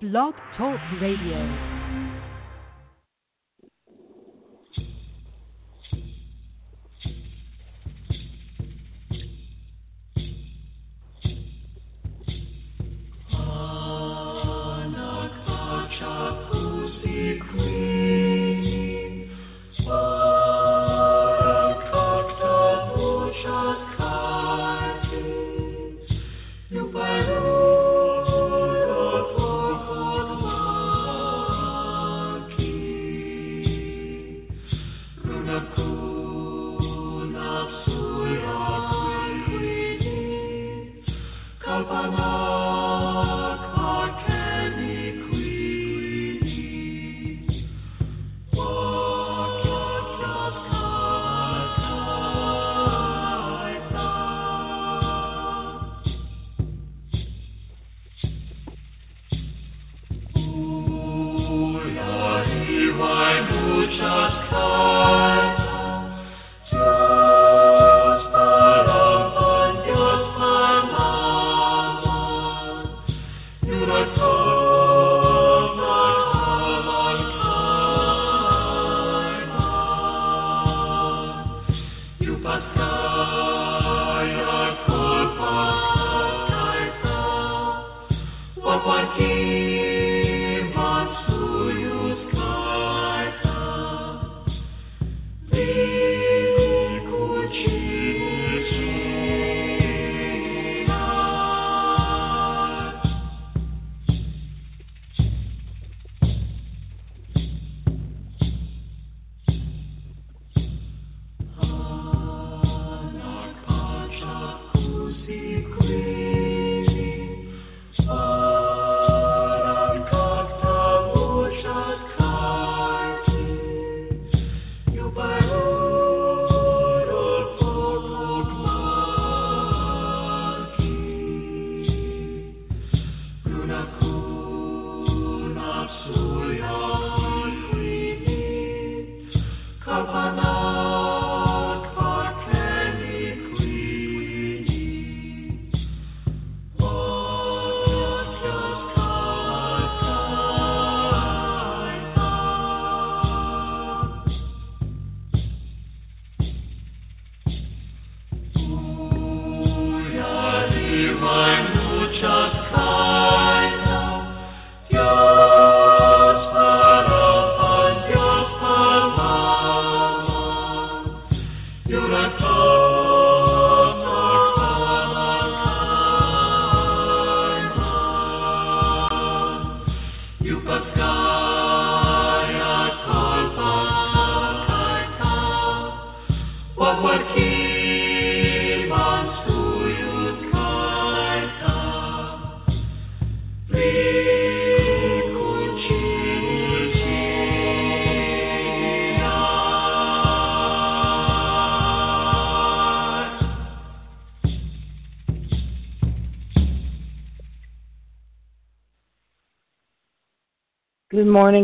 Blog 0.00 0.32
Talk 0.56 0.78
Radio. 1.00 1.77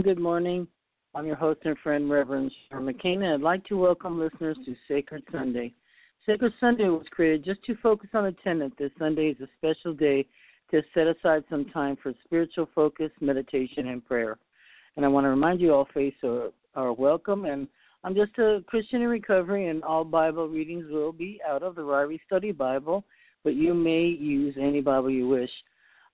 Good 0.02 0.18
morning. 0.18 0.66
I'm 1.14 1.24
your 1.24 1.36
host 1.36 1.60
and 1.64 1.78
friend, 1.78 2.10
Reverend 2.10 2.50
Sharon 2.68 2.88
and 2.88 3.24
I'd 3.24 3.40
like 3.40 3.64
to 3.66 3.76
welcome 3.76 4.18
listeners 4.18 4.58
to 4.64 4.74
Sacred 4.88 5.22
Sunday. 5.30 5.72
Sacred 6.26 6.52
Sunday 6.58 6.88
was 6.88 7.06
created 7.10 7.44
just 7.44 7.62
to 7.64 7.76
focus 7.76 8.10
on 8.12 8.24
the 8.24 8.34
tenet 8.42 8.72
that 8.78 8.90
Sunday 8.98 9.28
is 9.28 9.40
a 9.40 9.46
special 9.56 9.94
day 9.94 10.26
to 10.72 10.82
set 10.94 11.06
aside 11.06 11.44
some 11.48 11.66
time 11.66 11.96
for 12.02 12.12
spiritual 12.24 12.68
focus, 12.74 13.10
meditation, 13.20 13.88
and 13.88 14.04
prayer. 14.04 14.36
And 14.96 15.04
I 15.04 15.08
want 15.08 15.26
to 15.26 15.28
remind 15.28 15.60
you 15.60 15.72
all 15.72 15.86
faiths 15.94 16.16
are, 16.24 16.48
are 16.74 16.92
welcome, 16.92 17.44
and 17.44 17.68
I'm 18.02 18.16
just 18.16 18.36
a 18.38 18.64
Christian 18.66 19.02
in 19.02 19.08
recovery, 19.08 19.68
and 19.68 19.84
all 19.84 20.04
Bible 20.04 20.48
readings 20.48 20.86
will 20.90 21.12
be 21.12 21.40
out 21.48 21.62
of 21.62 21.76
the 21.76 21.82
Ryrie 21.82 22.20
Study 22.26 22.50
Bible, 22.50 23.04
but 23.44 23.54
you 23.54 23.74
may 23.74 24.02
use 24.02 24.56
any 24.60 24.80
Bible 24.80 25.10
you 25.10 25.28
wish. 25.28 25.50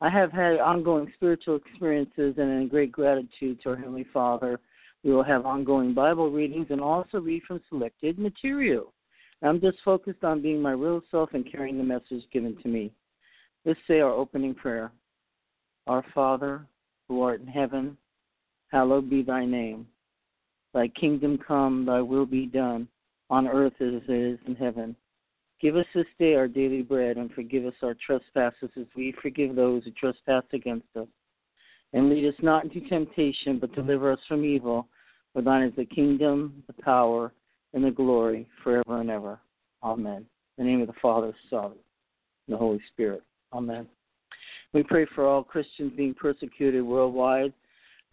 I 0.00 0.08
have 0.08 0.32
had 0.32 0.58
ongoing 0.60 1.12
spiritual 1.14 1.56
experiences 1.56 2.34
and 2.38 2.50
in 2.50 2.68
great 2.68 2.90
gratitude 2.90 3.60
to 3.62 3.70
our 3.70 3.76
Heavenly 3.76 4.06
Father. 4.12 4.58
We 5.04 5.12
will 5.12 5.22
have 5.22 5.44
ongoing 5.44 5.92
Bible 5.92 6.30
readings 6.30 6.68
and 6.70 6.80
also 6.80 7.20
read 7.20 7.42
from 7.46 7.60
selected 7.68 8.18
material. 8.18 8.92
I'm 9.42 9.60
just 9.60 9.78
focused 9.84 10.24
on 10.24 10.42
being 10.42 10.60
my 10.60 10.72
real 10.72 11.02
self 11.10 11.30
and 11.32 11.50
carrying 11.50 11.78
the 11.78 11.84
message 11.84 12.22
given 12.32 12.56
to 12.62 12.68
me. 12.68 12.92
Let's 13.64 13.80
say 13.86 14.00
our 14.00 14.12
opening 14.12 14.54
prayer. 14.54 14.90
Our 15.86 16.04
Father, 16.14 16.66
who 17.08 17.22
art 17.22 17.40
in 17.40 17.46
heaven, 17.46 17.96
hallowed 18.70 19.10
be 19.10 19.22
thy 19.22 19.44
name. 19.44 19.86
Thy 20.72 20.88
kingdom 20.88 21.38
come, 21.38 21.84
thy 21.84 22.00
will 22.00 22.26
be 22.26 22.46
done, 22.46 22.88
on 23.28 23.48
earth 23.48 23.74
as 23.80 24.02
it 24.08 24.10
is 24.10 24.38
in 24.46 24.54
heaven. 24.54 24.94
Give 25.60 25.76
us 25.76 25.86
this 25.94 26.06
day 26.18 26.34
our 26.36 26.48
daily 26.48 26.80
bread, 26.82 27.18
and 27.18 27.30
forgive 27.32 27.66
us 27.66 27.74
our 27.82 27.94
trespasses 27.94 28.70
as 28.78 28.86
we 28.96 29.14
forgive 29.20 29.54
those 29.54 29.84
who 29.84 29.90
trespass 29.90 30.44
against 30.54 30.86
us. 30.96 31.08
And 31.92 32.08
lead 32.08 32.26
us 32.26 32.34
not 32.40 32.64
into 32.64 32.80
temptation, 32.88 33.58
but 33.58 33.74
deliver 33.74 34.10
us 34.12 34.20
from 34.26 34.44
evil. 34.44 34.88
For 35.32 35.42
thine 35.42 35.64
is 35.64 35.74
the 35.76 35.84
kingdom, 35.84 36.62
the 36.66 36.82
power, 36.82 37.32
and 37.74 37.84
the 37.84 37.90
glory 37.90 38.48
forever 38.64 39.00
and 39.00 39.10
ever. 39.10 39.38
Amen. 39.82 40.24
In 40.56 40.64
the 40.64 40.70
name 40.70 40.80
of 40.80 40.86
the 40.86 40.94
Father, 41.02 41.34
Son, 41.50 41.72
and 42.46 42.54
the 42.54 42.56
Holy 42.56 42.80
Spirit. 42.92 43.22
Amen. 43.52 43.86
We 44.72 44.82
pray 44.82 45.06
for 45.14 45.26
all 45.26 45.42
Christians 45.42 45.92
being 45.96 46.14
persecuted 46.14 46.82
worldwide. 46.82 47.52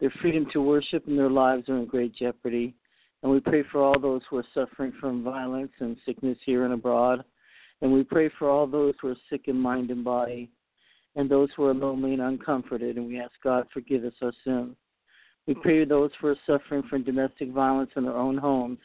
Their 0.00 0.12
freedom 0.20 0.46
to 0.52 0.60
worship 0.60 1.06
and 1.06 1.18
their 1.18 1.30
lives 1.30 1.68
are 1.68 1.76
in 1.76 1.86
great 1.86 2.14
jeopardy. 2.14 2.74
And 3.22 3.32
we 3.32 3.40
pray 3.40 3.64
for 3.70 3.80
all 3.80 3.98
those 3.98 4.22
who 4.28 4.36
are 4.36 4.46
suffering 4.54 4.92
from 5.00 5.24
violence 5.24 5.72
and 5.80 5.96
sickness 6.04 6.38
here 6.44 6.64
and 6.64 6.74
abroad. 6.74 7.24
And 7.80 7.92
we 7.92 8.02
pray 8.02 8.30
for 8.38 8.48
all 8.50 8.66
those 8.66 8.94
who 9.00 9.08
are 9.08 9.16
sick 9.30 9.42
in 9.46 9.56
mind 9.56 9.90
and 9.90 10.04
body. 10.04 10.50
and 11.18 11.28
those 11.28 11.48
who 11.56 11.64
are 11.64 11.74
lonely 11.74 12.12
and 12.12 12.22
uncomforted, 12.22 12.96
and 12.96 13.06
we 13.06 13.20
ask 13.20 13.32
God 13.42 13.66
forgive 13.74 14.04
us 14.04 14.12
our 14.22 14.32
sins. 14.44 14.76
We 15.46 15.54
pray 15.54 15.82
for 15.82 15.88
those 15.88 16.10
who 16.20 16.28
are 16.28 16.36
suffering 16.46 16.84
from 16.88 17.02
domestic 17.02 17.50
violence 17.50 17.90
in 17.96 18.04
their 18.04 18.16
own 18.16 18.36
homes, 18.36 18.78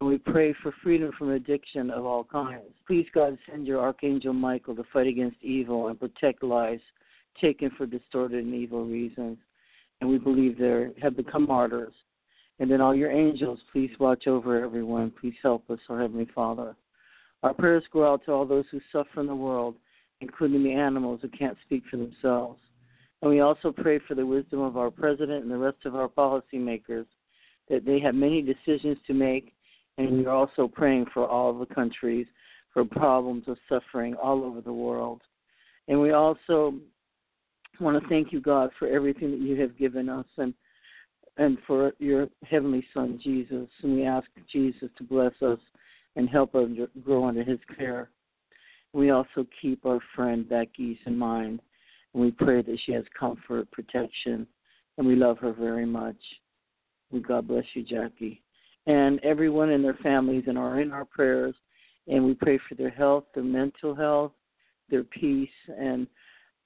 and 0.00 0.08
we 0.08 0.18
pray 0.18 0.54
for 0.62 0.74
freedom 0.82 1.10
from 1.18 1.30
addiction 1.30 1.90
of 1.90 2.04
all 2.04 2.24
kinds. 2.24 2.74
Please, 2.86 3.06
God, 3.14 3.38
send 3.48 3.66
your 3.66 3.80
Archangel 3.80 4.34
Michael 4.34 4.76
to 4.76 4.84
fight 4.92 5.06
against 5.06 5.36
evil 5.40 5.88
and 5.88 5.98
protect 5.98 6.42
lives 6.42 6.82
taken 7.40 7.70
for 7.78 7.86
distorted 7.86 8.44
and 8.44 8.54
evil 8.54 8.84
reasons. 8.84 9.38
And 10.00 10.10
we 10.10 10.18
believe 10.18 10.58
they 10.58 10.88
have 11.00 11.16
become 11.16 11.46
martyrs. 11.46 11.92
And 12.58 12.70
then 12.70 12.80
all 12.80 12.94
your 12.94 13.10
angels, 13.10 13.58
please 13.72 13.90
watch 13.98 14.26
over 14.26 14.62
everyone. 14.62 15.12
Please 15.18 15.34
help 15.42 15.70
us, 15.70 15.78
our 15.88 16.00
Heavenly 16.00 16.28
Father. 16.34 16.74
Our 17.42 17.54
prayers 17.54 17.84
go 17.92 18.10
out 18.10 18.24
to 18.24 18.32
all 18.32 18.44
those 18.44 18.66
who 18.70 18.80
suffer 18.92 19.20
in 19.20 19.26
the 19.26 19.34
world, 19.34 19.76
including 20.20 20.62
the 20.62 20.72
animals 20.72 21.20
who 21.22 21.28
can't 21.28 21.56
speak 21.64 21.84
for 21.90 21.96
themselves. 21.96 22.60
And 23.22 23.30
we 23.30 23.40
also 23.40 23.72
pray 23.72 23.98
for 24.06 24.14
the 24.14 24.26
wisdom 24.26 24.60
of 24.60 24.76
our 24.76 24.90
president 24.90 25.42
and 25.42 25.50
the 25.50 25.58
rest 25.58 25.78
of 25.84 25.94
our 25.94 26.08
policymakers, 26.08 27.06
that 27.68 27.84
they 27.84 28.00
have 28.00 28.14
many 28.14 28.42
decisions 28.42 28.98
to 29.06 29.14
make. 29.14 29.52
And 29.98 30.18
we 30.18 30.26
are 30.26 30.34
also 30.34 30.68
praying 30.68 31.06
for 31.12 31.28
all 31.28 31.58
the 31.58 31.66
countries 31.66 32.26
for 32.72 32.84
problems 32.84 33.44
of 33.48 33.58
suffering 33.68 34.14
all 34.14 34.44
over 34.44 34.60
the 34.60 34.72
world. 34.72 35.22
And 35.88 36.00
we 36.00 36.12
also 36.12 36.74
want 37.80 38.00
to 38.00 38.08
thank 38.08 38.32
you, 38.32 38.40
God, 38.40 38.70
for 38.78 38.88
everything 38.88 39.30
that 39.30 39.40
you 39.40 39.60
have 39.60 39.76
given 39.78 40.08
us 40.08 40.26
and 40.36 40.54
and 41.36 41.56
for 41.66 41.92
your 41.98 42.28
heavenly 42.44 42.84
Son 42.92 43.18
Jesus. 43.22 43.68
And 43.82 43.96
we 43.96 44.04
ask 44.04 44.26
Jesus 44.52 44.90
to 44.98 45.04
bless 45.04 45.32
us 45.40 45.58
and 46.16 46.28
help 46.28 46.52
her 46.52 46.66
grow 47.04 47.26
under 47.26 47.44
His 47.44 47.58
care. 47.78 48.10
We 48.92 49.10
also 49.10 49.46
keep 49.62 49.86
our 49.86 50.00
friend 50.14 50.48
Becky's 50.48 50.98
in 51.06 51.16
mind, 51.16 51.60
and 52.12 52.22
we 52.22 52.30
pray 52.32 52.62
that 52.62 52.78
she 52.84 52.92
has 52.92 53.04
comfort, 53.18 53.70
protection, 53.70 54.46
and 54.98 55.06
we 55.06 55.14
love 55.14 55.38
her 55.38 55.52
very 55.52 55.86
much. 55.86 56.16
We 57.10 57.20
God 57.20 57.48
bless 57.48 57.64
you, 57.74 57.82
Jackie, 57.82 58.42
and 58.86 59.20
everyone 59.20 59.70
in 59.70 59.82
their 59.82 59.98
families 60.02 60.44
and 60.46 60.58
are 60.58 60.80
in 60.80 60.92
our 60.92 61.04
prayers. 61.04 61.54
And 62.08 62.24
we 62.24 62.34
pray 62.34 62.58
for 62.68 62.74
their 62.74 62.90
health, 62.90 63.24
their 63.34 63.44
mental 63.44 63.94
health, 63.94 64.32
their 64.88 65.04
peace, 65.04 65.48
and 65.68 66.08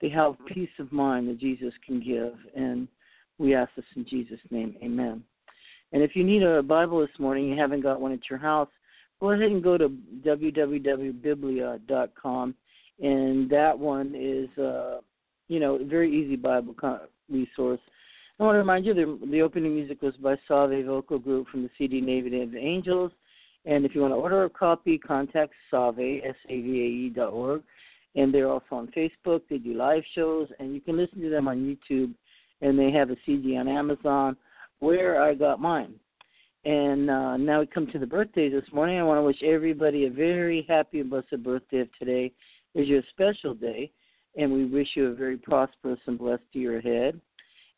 they 0.01 0.09
have 0.09 0.35
peace 0.47 0.71
of 0.79 0.91
mind 0.91 1.29
that 1.29 1.39
Jesus 1.39 1.75
can 1.85 2.01
give. 2.01 2.35
And 2.57 2.89
we 3.39 3.55
ask 3.55 3.71
this 3.77 3.85
in 3.97 4.07
Jesus' 4.07 4.41
name. 4.51 4.77
Amen. 4.83 5.23
And 5.93 6.03
if 6.03 6.17
you 6.17 6.25
need 6.25 6.43
a 6.43 6.63
Bible 6.63 7.01
this 7.01 7.19
morning, 7.19 7.49
you 7.49 7.59
haven't 7.59 7.83
got 7.83 8.01
one 8.01 8.13
at 8.13 8.31
your 8.31 8.39
house, 8.39 8.69
go 9.21 9.31
ahead 9.31 9.51
and 9.51 9.63
go 9.63 9.79
to 9.79 9.89
www.biblia.com. 10.25 12.55
And 13.01 13.51
that 13.51 13.79
one 13.79 14.15
is, 14.15 14.49
uh, 14.59 15.01
you 15.49 15.61
know, 15.61 15.75
a 15.77 15.85
very 15.85 16.11
easy 16.15 16.37
Bible 16.37 16.75
resource. 17.29 17.81
I 18.39 18.43
want 18.43 18.55
to 18.55 18.59
remind 18.59 18.87
you 18.87 18.95
the, 18.95 19.19
the 19.31 19.43
opening 19.43 19.75
music 19.75 20.01
was 20.03 20.15
by 20.17 20.37
Savae 20.49 20.87
Vocal 20.87 21.19
Group 21.19 21.49
from 21.49 21.65
the 21.65 21.71
CD 21.77 22.01
Navy 22.01 22.41
of 22.43 22.53
the 22.53 22.59
Angels. 22.59 23.13
And 23.65 23.85
if 23.85 23.95
you 23.95 24.01
want 24.01 24.13
to 24.13 24.17
order 24.17 24.45
a 24.45 24.51
copy, 24.51 24.99
contact 24.99 25.53
Savae, 25.73 26.25
S-A-V-A-E 26.29 27.11
dot 27.11 27.33
org 27.33 27.63
and 28.17 28.33
they're 28.33 28.49
also 28.49 28.67
on 28.73 28.93
Facebook. 28.97 29.43
They 29.49 29.59
do 29.59 29.75
live 29.75 30.03
shows, 30.15 30.49
and 30.59 30.75
you 30.75 30.81
can 30.81 30.97
listen 30.97 31.21
to 31.23 31.31
them 31.31 31.49
on 31.49 31.59
YouTube. 31.59 32.15
And 32.61 32.79
they 32.79 32.91
have 32.93 33.11
a 33.11 33.17
CD 33.27 33.57
on 33.57 33.69
Amazon, 33.69 34.37
where 34.79 35.23
I 35.23 35.35
got 35.35 35.61
mine. 35.61 35.95
And 36.65 37.11
uh, 37.11 37.37
now 37.37 37.61
we 37.61 37.67
come 37.67 37.87
to 37.89 37.99
the 37.99 38.07
birthdays 38.07 38.53
this 38.53 38.73
morning. 38.73 38.99
I 38.99 39.03
want 39.03 39.19
to 39.19 39.23
wish 39.23 39.43
everybody 39.43 40.07
a 40.07 40.11
very 40.11 40.65
happy 40.69 41.01
and 41.01 41.11
blessed 41.11 41.43
birthday 41.43 41.81
of 41.81 41.89
today. 41.99 42.33
Is 42.75 42.89
your 42.89 43.03
special 43.11 43.55
day, 43.55 43.91
and 44.37 44.53
we 44.53 44.65
wish 44.65 44.89
you 44.95 45.09
a 45.09 45.15
very 45.15 45.37
prosperous 45.37 46.01
and 46.07 46.19
blessed 46.19 46.43
year 46.53 46.79
ahead. 46.79 47.21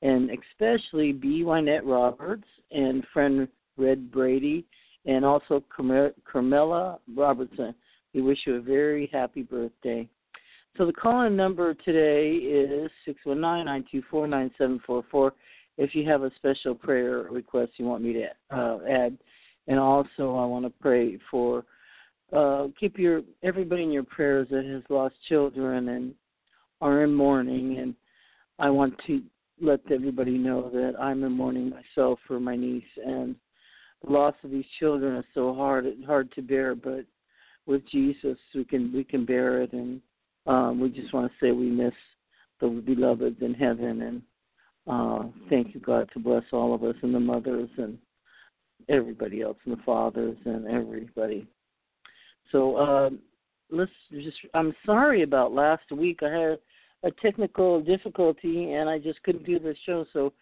And 0.02 0.30
especially 0.30 1.12
B. 1.12 1.42
Wynette 1.44 1.84
Roberts 1.84 2.46
and 2.70 3.04
friend 3.12 3.48
Red 3.76 4.10
Brady, 4.10 4.64
and 5.04 5.24
also 5.24 5.62
Carmela 6.24 6.98
Robertson. 7.14 7.74
We 8.14 8.22
wish 8.22 8.38
you 8.46 8.54
a 8.54 8.60
very 8.60 9.10
happy 9.12 9.42
birthday. 9.42 10.08
So 10.78 10.86
the 10.86 10.92
call-in 10.92 11.36
number 11.36 11.74
today 11.74 12.32
is 12.32 12.90
six 13.04 13.18
one 13.24 13.40
nine 13.40 13.66
nine 13.66 13.84
two 13.90 14.02
four 14.10 14.26
nine 14.26 14.50
seven 14.58 14.80
four 14.86 15.04
four. 15.10 15.32
If 15.78 15.94
you 15.94 16.08
have 16.08 16.22
a 16.22 16.30
special 16.36 16.74
prayer 16.74 17.26
request 17.30 17.72
you 17.76 17.84
want 17.84 18.02
me 18.02 18.14
to 18.14 18.56
uh, 18.56 18.78
add, 18.88 19.16
and 19.68 19.78
also 19.78 20.36
I 20.36 20.46
want 20.46 20.64
to 20.64 20.72
pray 20.80 21.18
for 21.30 21.64
uh, 22.32 22.66
keep 22.78 22.98
your 22.98 23.22
everybody 23.42 23.82
in 23.82 23.92
your 23.92 24.04
prayers 24.04 24.48
that 24.50 24.64
has 24.64 24.82
lost 24.88 25.14
children 25.28 25.90
and 25.90 26.14
are 26.80 27.04
in 27.04 27.14
mourning. 27.14 27.78
And 27.78 27.94
I 28.58 28.70
want 28.70 28.94
to 29.06 29.22
let 29.60 29.80
everybody 29.90 30.36
know 30.36 30.68
that 30.70 30.94
I'm 31.00 31.24
in 31.24 31.32
mourning 31.32 31.70
myself 31.70 32.18
for 32.26 32.40
my 32.40 32.56
niece. 32.56 32.84
And 33.04 33.36
the 34.04 34.12
loss 34.12 34.34
of 34.42 34.50
these 34.50 34.64
children 34.78 35.16
is 35.16 35.24
so 35.34 35.54
hard 35.54 35.86
hard 36.06 36.32
to 36.32 36.42
bear, 36.42 36.74
but 36.74 37.04
with 37.66 37.86
Jesus 37.88 38.38
we 38.54 38.64
can 38.64 38.92
we 38.92 39.04
can 39.04 39.24
bear 39.24 39.62
it. 39.62 39.72
And 39.72 40.00
um, 40.46 40.80
we 40.80 40.88
just 40.88 41.12
want 41.12 41.30
to 41.30 41.44
say 41.44 41.52
we 41.52 41.70
miss 41.70 41.94
the 42.60 42.68
beloveds 42.68 43.40
in 43.40 43.54
heaven 43.54 44.02
and 44.02 44.22
uh, 44.86 45.24
thank 45.50 45.74
you, 45.74 45.80
God, 45.80 46.08
to 46.12 46.18
bless 46.18 46.44
all 46.52 46.74
of 46.74 46.84
us 46.84 46.94
and 47.02 47.14
the 47.14 47.20
mothers 47.20 47.68
and 47.76 47.98
everybody 48.88 49.42
else 49.42 49.56
and 49.64 49.76
the 49.76 49.82
fathers 49.82 50.36
and 50.44 50.66
everybody. 50.66 51.46
So 52.52 52.76
uh, 52.76 53.10
let's 53.70 53.90
just. 54.12 54.36
I'm 54.54 54.74
sorry 54.84 55.22
about 55.22 55.52
last 55.52 55.90
week. 55.90 56.20
I 56.22 56.30
had 56.30 56.58
a 57.02 57.10
technical 57.22 57.80
difficulty 57.80 58.72
and 58.72 58.88
I 58.88 58.98
just 58.98 59.22
couldn't 59.22 59.44
do 59.44 59.58
the 59.58 59.74
show. 59.84 60.06
So 60.12 60.32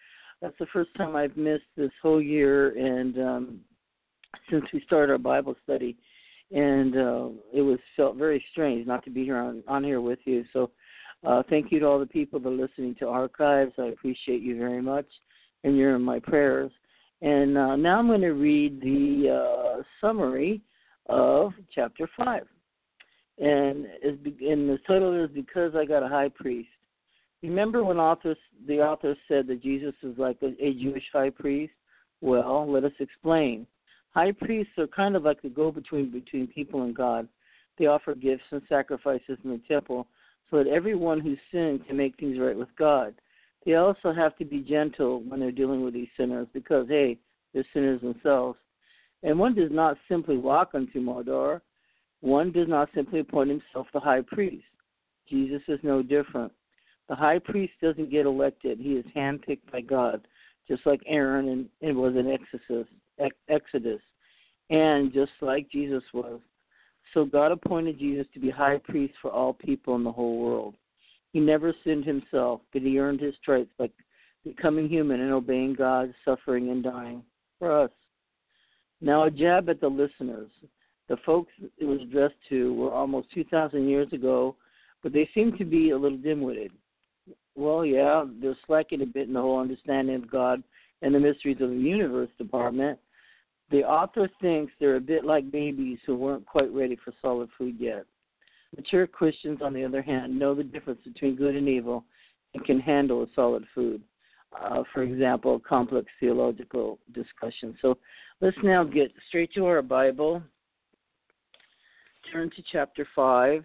that's 0.40 0.54
the 0.58 0.66
first 0.72 0.90
time 0.96 1.16
I've 1.16 1.36
missed 1.36 1.64
this 1.76 1.90
whole 2.02 2.22
year 2.22 2.76
and 2.76 3.18
um, 3.18 3.60
since 4.50 4.64
we 4.72 4.82
started 4.86 5.12
our 5.12 5.18
Bible 5.18 5.54
study 5.64 5.96
and 6.50 6.96
uh, 6.96 7.28
it 7.52 7.62
was 7.62 7.78
felt 7.96 8.16
very 8.16 8.44
strange 8.52 8.86
not 8.86 9.04
to 9.04 9.10
be 9.10 9.24
here 9.24 9.38
on 9.38 9.62
on 9.66 9.82
here 9.84 10.00
with 10.00 10.20
you. 10.24 10.44
So, 10.52 10.70
uh, 11.26 11.42
thank 11.48 11.72
you 11.72 11.80
to 11.80 11.86
all 11.86 11.98
the 11.98 12.06
people 12.06 12.38
that 12.40 12.48
are 12.48 12.52
listening 12.52 12.94
to 12.96 13.08
archives. 13.08 13.72
I 13.78 13.86
appreciate 13.86 14.42
you 14.42 14.58
very 14.58 14.82
much, 14.82 15.06
and 15.62 15.76
you're 15.76 15.96
in 15.96 16.02
my 16.02 16.18
prayers. 16.18 16.70
And 17.22 17.56
uh, 17.56 17.76
now 17.76 17.98
I'm 17.98 18.08
going 18.08 18.20
to 18.20 18.32
read 18.32 18.80
the 18.80 19.78
uh, 19.78 19.82
summary 20.00 20.60
of 21.08 21.52
chapter 21.74 22.08
five, 22.16 22.46
and 23.38 23.86
is 24.02 24.18
and 24.24 24.68
the 24.68 24.78
title 24.86 25.24
is 25.24 25.30
because 25.34 25.74
I 25.74 25.84
got 25.84 26.02
a 26.02 26.08
high 26.08 26.28
priest. 26.28 26.68
Remember 27.42 27.84
when 27.84 27.98
authors 27.98 28.38
the 28.66 28.80
author 28.80 29.14
said 29.28 29.46
that 29.46 29.62
Jesus 29.62 29.94
is 30.02 30.16
like 30.18 30.38
a, 30.42 30.54
a 30.62 30.74
Jewish 30.74 31.04
high 31.12 31.30
priest? 31.30 31.72
Well, 32.20 32.70
let 32.70 32.84
us 32.84 32.92
explain. 33.00 33.66
High 34.14 34.32
priests 34.32 34.72
are 34.78 34.86
kind 34.86 35.16
of 35.16 35.24
like 35.24 35.42
the 35.42 35.48
go 35.48 35.70
between 35.70 36.10
between 36.10 36.46
people 36.46 36.82
and 36.82 36.94
God. 36.94 37.28
They 37.78 37.86
offer 37.86 38.14
gifts 38.14 38.44
and 38.50 38.62
sacrifices 38.68 39.38
in 39.42 39.50
the 39.50 39.60
temple 39.66 40.06
so 40.54 40.62
that 40.62 40.70
everyone 40.70 41.18
who's 41.18 41.38
sinned 41.50 41.84
can 41.84 41.96
make 41.96 42.16
things 42.16 42.38
right 42.38 42.56
with 42.56 42.68
God. 42.78 43.12
They 43.66 43.74
also 43.74 44.12
have 44.12 44.36
to 44.36 44.44
be 44.44 44.60
gentle 44.60 45.20
when 45.24 45.40
they're 45.40 45.50
dealing 45.50 45.84
with 45.84 45.94
these 45.94 46.06
sinners 46.16 46.46
because, 46.52 46.86
hey, 46.88 47.18
they're 47.52 47.66
sinners 47.74 48.00
themselves. 48.02 48.56
And 49.24 49.36
one 49.36 49.56
does 49.56 49.72
not 49.72 49.96
simply 50.08 50.36
walk 50.36 50.70
onto 50.74 51.00
Mordor. 51.00 51.60
One 52.20 52.52
does 52.52 52.68
not 52.68 52.88
simply 52.94 53.18
appoint 53.18 53.50
himself 53.50 53.88
the 53.92 53.98
high 53.98 54.20
priest. 54.20 54.62
Jesus 55.28 55.60
is 55.66 55.80
no 55.82 56.02
different. 56.02 56.52
The 57.08 57.16
high 57.16 57.40
priest 57.40 57.72
doesn't 57.82 58.12
get 58.12 58.24
elected. 58.24 58.78
He 58.78 58.92
is 58.92 59.04
handpicked 59.16 59.72
by 59.72 59.80
God, 59.80 60.24
just 60.68 60.86
like 60.86 61.00
Aaron 61.04 61.48
and 61.48 61.66
it 61.80 61.96
was 61.96 62.14
an 62.14 62.30
Exodus. 62.30 62.86
Exodus, 63.48 64.00
and 64.70 65.12
just 65.12 65.32
like 65.40 65.68
Jesus 65.68 66.04
was. 66.12 66.40
So 67.14 67.24
God 67.24 67.52
appointed 67.52 67.98
Jesus 67.98 68.26
to 68.34 68.40
be 68.40 68.50
high 68.50 68.78
priest 68.78 69.14
for 69.22 69.30
all 69.30 69.54
people 69.54 69.94
in 69.94 70.02
the 70.02 70.12
whole 70.12 70.38
world. 70.38 70.74
He 71.32 71.40
never 71.40 71.72
sinned 71.84 72.04
himself, 72.04 72.60
but 72.72 72.82
he 72.82 72.98
earned 72.98 73.20
his 73.20 73.34
stripes 73.40 73.70
by 73.78 73.88
becoming 74.44 74.88
human 74.88 75.20
and 75.20 75.32
obeying 75.32 75.74
God, 75.74 76.12
suffering 76.24 76.70
and 76.70 76.82
dying 76.82 77.22
for 77.58 77.84
us. 77.84 77.90
Now, 79.00 79.24
a 79.24 79.30
jab 79.30 79.68
at 79.68 79.80
the 79.80 79.88
listeners. 79.88 80.50
The 81.08 81.16
folks 81.24 81.52
it 81.78 81.84
was 81.84 82.00
addressed 82.00 82.34
to 82.48 82.74
were 82.74 82.92
almost 82.92 83.30
2,000 83.32 83.88
years 83.88 84.12
ago, 84.12 84.56
but 85.02 85.12
they 85.12 85.28
seem 85.34 85.56
to 85.58 85.64
be 85.64 85.90
a 85.90 85.98
little 85.98 86.18
dim 86.18 86.40
witted. 86.40 86.72
Well, 87.54 87.84
yeah, 87.84 88.24
they're 88.40 88.56
slacking 88.66 89.02
a 89.02 89.06
bit 89.06 89.28
in 89.28 89.34
the 89.34 89.40
whole 89.40 89.60
understanding 89.60 90.16
of 90.16 90.30
God 90.30 90.62
and 91.02 91.14
the 91.14 91.20
mysteries 91.20 91.60
of 91.60 91.70
the 91.70 91.76
universe 91.76 92.30
department, 92.38 92.98
the 93.70 93.82
author 93.82 94.28
thinks 94.40 94.72
they're 94.78 94.96
a 94.96 95.00
bit 95.00 95.24
like 95.24 95.50
babies 95.50 95.98
who 96.06 96.14
weren't 96.16 96.46
quite 96.46 96.72
ready 96.72 96.96
for 97.02 97.12
solid 97.22 97.48
food 97.56 97.76
yet. 97.78 98.04
Mature 98.76 99.06
Christians, 99.06 99.60
on 99.62 99.72
the 99.72 99.84
other 99.84 100.02
hand, 100.02 100.38
know 100.38 100.54
the 100.54 100.64
difference 100.64 101.00
between 101.04 101.36
good 101.36 101.54
and 101.56 101.68
evil 101.68 102.04
and 102.54 102.64
can 102.64 102.80
handle 102.80 103.22
a 103.22 103.26
solid 103.34 103.64
food. 103.74 104.02
Uh, 104.60 104.82
for 104.92 105.02
example, 105.02 105.60
complex 105.60 106.06
theological 106.20 106.98
discussion. 107.12 107.76
So 107.82 107.98
let's 108.40 108.56
now 108.62 108.84
get 108.84 109.12
straight 109.28 109.52
to 109.54 109.66
our 109.66 109.82
Bible. 109.82 110.42
Turn 112.32 112.50
to 112.50 112.62
chapter 112.70 113.06
5. 113.14 113.64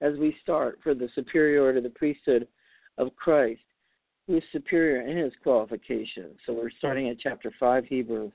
as 0.00 0.18
we 0.18 0.36
start 0.42 0.78
for 0.82 0.94
the 0.94 1.08
superiority 1.14 1.78
of 1.78 1.84
the 1.84 1.90
priesthood 1.90 2.48
of 2.98 3.14
Christ, 3.16 3.60
who 4.26 4.36
is 4.36 4.42
superior 4.52 5.06
in 5.06 5.16
his 5.16 5.32
qualifications. 5.42 6.38
So 6.44 6.52
we're 6.52 6.70
starting 6.70 7.08
at 7.08 7.18
chapter 7.18 7.52
5, 7.58 7.84
Hebrews. 7.86 8.32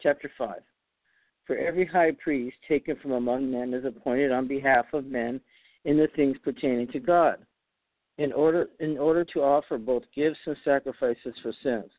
Chapter 0.00 0.30
5. 0.38 0.60
For 1.46 1.56
every 1.56 1.86
high 1.86 2.12
priest 2.22 2.56
taken 2.68 2.96
from 2.96 3.12
among 3.12 3.50
men 3.50 3.74
is 3.74 3.84
appointed 3.84 4.30
on 4.30 4.46
behalf 4.46 4.86
of 4.92 5.06
men 5.06 5.40
in 5.84 5.96
the 5.96 6.08
things 6.14 6.36
pertaining 6.44 6.88
to 6.88 7.00
God, 7.00 7.38
in 8.18 8.32
order 8.32 8.68
in 8.80 8.98
order 8.98 9.24
to 9.24 9.42
offer 9.42 9.78
both 9.78 10.02
gifts 10.14 10.38
and 10.46 10.56
sacrifices 10.64 11.34
for 11.42 11.52
sins. 11.62 11.90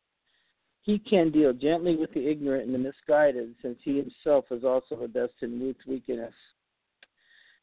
He 0.82 0.98
can 0.98 1.30
deal 1.30 1.52
gently 1.52 1.96
with 1.96 2.12
the 2.14 2.26
ignorant 2.26 2.64
and 2.64 2.74
the 2.74 2.78
misguided, 2.78 3.54
since 3.60 3.78
he 3.82 3.98
himself 3.98 4.46
is 4.50 4.64
also 4.64 5.02
a 5.02 5.08
destined 5.08 5.60
with 5.60 5.76
weakness. 5.86 6.34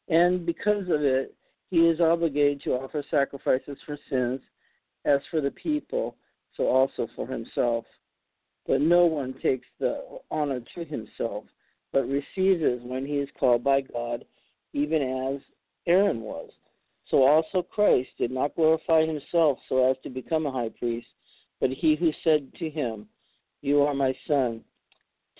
And 0.08 0.46
because 0.46 0.88
of 0.88 1.02
it, 1.02 1.34
he 1.70 1.88
is 1.88 2.00
obligated 2.00 2.62
to 2.62 2.74
offer 2.74 3.02
sacrifices 3.10 3.76
for 3.84 3.98
sins, 4.08 4.40
as 5.04 5.20
for 5.30 5.40
the 5.40 5.50
people, 5.50 6.16
so 6.56 6.66
also 6.68 7.08
for 7.16 7.26
himself. 7.26 7.84
But 8.68 8.82
no 8.82 9.06
one 9.06 9.32
takes 9.42 9.66
the 9.80 10.20
honor 10.30 10.60
to 10.74 10.84
himself, 10.84 11.44
but 11.90 12.06
receives 12.06 12.60
it 12.62 12.82
when 12.82 13.06
he 13.06 13.14
is 13.14 13.28
called 13.40 13.64
by 13.64 13.80
God, 13.80 14.26
even 14.74 15.00
as 15.00 15.40
Aaron 15.86 16.20
was. 16.20 16.50
So 17.10 17.22
also 17.24 17.62
Christ 17.62 18.10
did 18.18 18.30
not 18.30 18.54
glorify 18.54 19.06
himself 19.06 19.58
so 19.70 19.90
as 19.90 19.96
to 20.02 20.10
become 20.10 20.44
a 20.44 20.52
high 20.52 20.68
priest, 20.68 21.06
but 21.60 21.70
he 21.70 21.96
who 21.96 22.12
said 22.22 22.52
to 22.58 22.68
him, 22.68 23.08
You 23.62 23.80
are 23.82 23.94
my 23.94 24.14
son, 24.26 24.62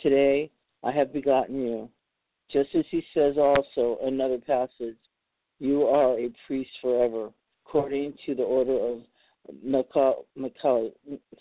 today 0.02 0.50
I 0.82 0.90
have 0.90 1.12
begotten 1.12 1.61
you. 1.61 1.90
Just 2.50 2.75
as 2.75 2.87
he 2.90 3.04
says 3.12 3.37
also 3.37 3.99
another 4.02 4.38
passage, 4.38 4.97
You 5.58 5.82
are 5.82 6.18
a 6.18 6.32
priest 6.47 6.70
forever, 6.80 7.28
according 7.66 8.14
to 8.25 8.35
the 8.35 8.42
order 8.42 8.78
of 8.78 9.02
Michael, 9.62 10.25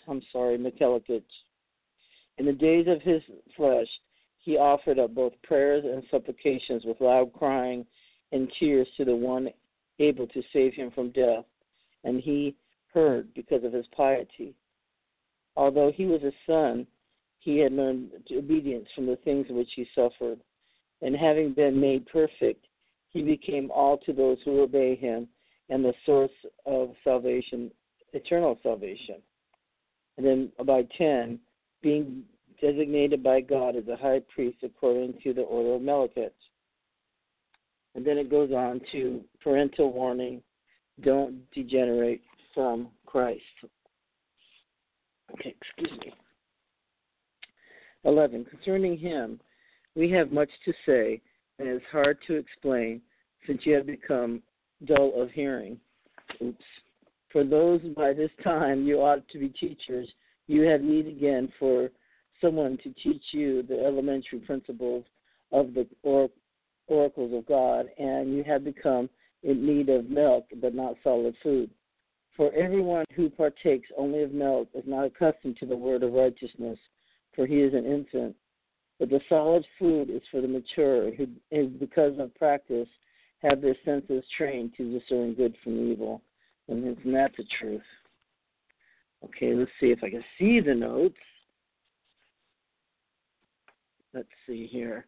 I'm 0.06 0.22
sorry, 0.30 0.58
Melchizedek. 0.58 1.24
In 2.38 2.46
the 2.46 2.52
days 2.52 2.86
of 2.86 3.02
his 3.02 3.22
flesh, 3.56 3.88
he 4.38 4.56
offered 4.56 4.98
up 4.98 5.14
both 5.14 5.32
prayers 5.42 5.84
and 5.84 6.02
supplications 6.10 6.84
with 6.84 7.00
loud 7.00 7.32
crying 7.32 7.84
and 8.32 8.50
tears 8.58 8.86
to 8.96 9.04
the 9.04 9.14
one 9.14 9.48
able 9.98 10.26
to 10.28 10.42
save 10.52 10.74
him 10.74 10.90
from 10.92 11.10
death, 11.10 11.44
and 12.04 12.20
he 12.20 12.54
heard 12.94 13.32
because 13.34 13.64
of 13.64 13.72
his 13.72 13.86
piety. 13.88 14.54
Although 15.56 15.90
he 15.90 16.06
was 16.06 16.22
a 16.22 16.32
son, 16.46 16.86
he 17.40 17.58
had 17.58 17.72
learned 17.72 18.12
obedience 18.30 18.86
from 18.94 19.06
the 19.06 19.16
things 19.16 19.46
which 19.50 19.70
he 19.74 19.86
suffered, 19.94 20.38
and 21.02 21.16
having 21.16 21.52
been 21.52 21.80
made 21.80 22.06
perfect, 22.06 22.64
he 23.10 23.22
became 23.22 23.70
all 23.72 23.98
to 23.98 24.12
those 24.12 24.38
who 24.44 24.60
obey 24.60 24.94
him 24.94 25.28
and 25.68 25.84
the 25.84 25.94
source 26.06 26.30
of 26.66 26.94
salvation, 27.02 27.70
eternal 28.12 28.58
salvation. 28.62 29.16
And 30.16 30.26
then 30.26 30.52
by 30.64 30.82
10, 30.96 31.40
being 31.82 32.22
designated 32.60 33.22
by 33.22 33.40
God 33.40 33.76
as 33.76 33.86
a 33.88 33.96
high 33.96 34.20
priest 34.34 34.58
according 34.62 35.14
to 35.22 35.32
the 35.32 35.42
order 35.42 35.74
of 35.74 35.82
Melchizedek. 35.82 36.34
And 37.94 38.06
then 38.06 38.18
it 38.18 38.30
goes 38.30 38.52
on 38.52 38.80
to 38.92 39.22
parental 39.42 39.92
warning 39.92 40.42
don't 41.02 41.50
degenerate 41.52 42.22
from 42.54 42.88
Christ. 43.06 43.42
Okay, 45.32 45.54
excuse 45.60 45.98
me. 46.00 46.12
11. 48.04 48.44
Concerning 48.46 48.96
him, 48.96 49.40
we 49.94 50.10
have 50.10 50.32
much 50.32 50.48
to 50.64 50.72
say, 50.86 51.20
and 51.58 51.68
it 51.68 51.76
is 51.76 51.82
hard 51.90 52.18
to 52.26 52.34
explain 52.34 53.00
since 53.46 53.60
you 53.64 53.74
have 53.74 53.86
become 53.86 54.42
dull 54.84 55.12
of 55.20 55.30
hearing. 55.30 55.78
Oops. 56.42 56.64
For 57.32 57.44
those 57.44 57.80
by 57.96 58.12
this 58.12 58.30
time 58.42 58.86
you 58.86 58.98
ought 58.98 59.28
to 59.28 59.38
be 59.38 59.48
teachers, 59.48 60.08
you 60.48 60.62
have 60.62 60.80
need 60.80 61.06
again 61.06 61.52
for 61.58 61.90
someone 62.40 62.76
to 62.82 62.90
teach 63.02 63.22
you 63.32 63.62
the 63.62 63.84
elementary 63.84 64.40
principles 64.40 65.04
of 65.52 65.74
the 65.74 65.86
or, 66.02 66.28
oracles 66.88 67.32
of 67.34 67.46
God, 67.46 67.86
and 67.98 68.34
you 68.34 68.42
have 68.44 68.64
become 68.64 69.08
in 69.42 69.64
need 69.64 69.88
of 69.88 70.10
milk, 70.10 70.46
but 70.60 70.74
not 70.74 70.94
solid 71.04 71.34
food. 71.42 71.70
For 72.36 72.52
everyone 72.54 73.04
who 73.14 73.30
partakes 73.30 73.88
only 73.96 74.22
of 74.22 74.32
milk 74.32 74.68
is 74.74 74.84
not 74.86 75.04
accustomed 75.04 75.56
to 75.58 75.66
the 75.66 75.76
word 75.76 76.02
of 76.02 76.12
righteousness, 76.12 76.78
for 77.34 77.46
he 77.46 77.60
is 77.60 77.74
an 77.74 77.84
infant. 77.84 78.34
But 78.98 79.10
the 79.10 79.20
solid 79.28 79.64
food 79.78 80.10
is 80.10 80.22
for 80.30 80.40
the 80.40 80.48
mature, 80.48 81.12
who, 81.14 81.26
because 81.78 82.18
of 82.18 82.34
practice, 82.34 82.88
have 83.42 83.60
their 83.60 83.76
senses 83.84 84.24
trained 84.36 84.72
to 84.76 84.98
discern 84.98 85.34
good 85.34 85.54
from 85.62 85.90
evil. 85.90 86.22
And 86.68 86.96
that's 87.14 87.36
the 87.36 87.44
truth. 87.60 87.82
Okay, 89.24 89.54
let's 89.54 89.70
see 89.80 89.90
if 89.90 90.02
I 90.02 90.10
can 90.10 90.24
see 90.38 90.60
the 90.60 90.74
notes. 90.74 91.16
Let's 94.14 94.28
see 94.46 94.66
here. 94.66 95.06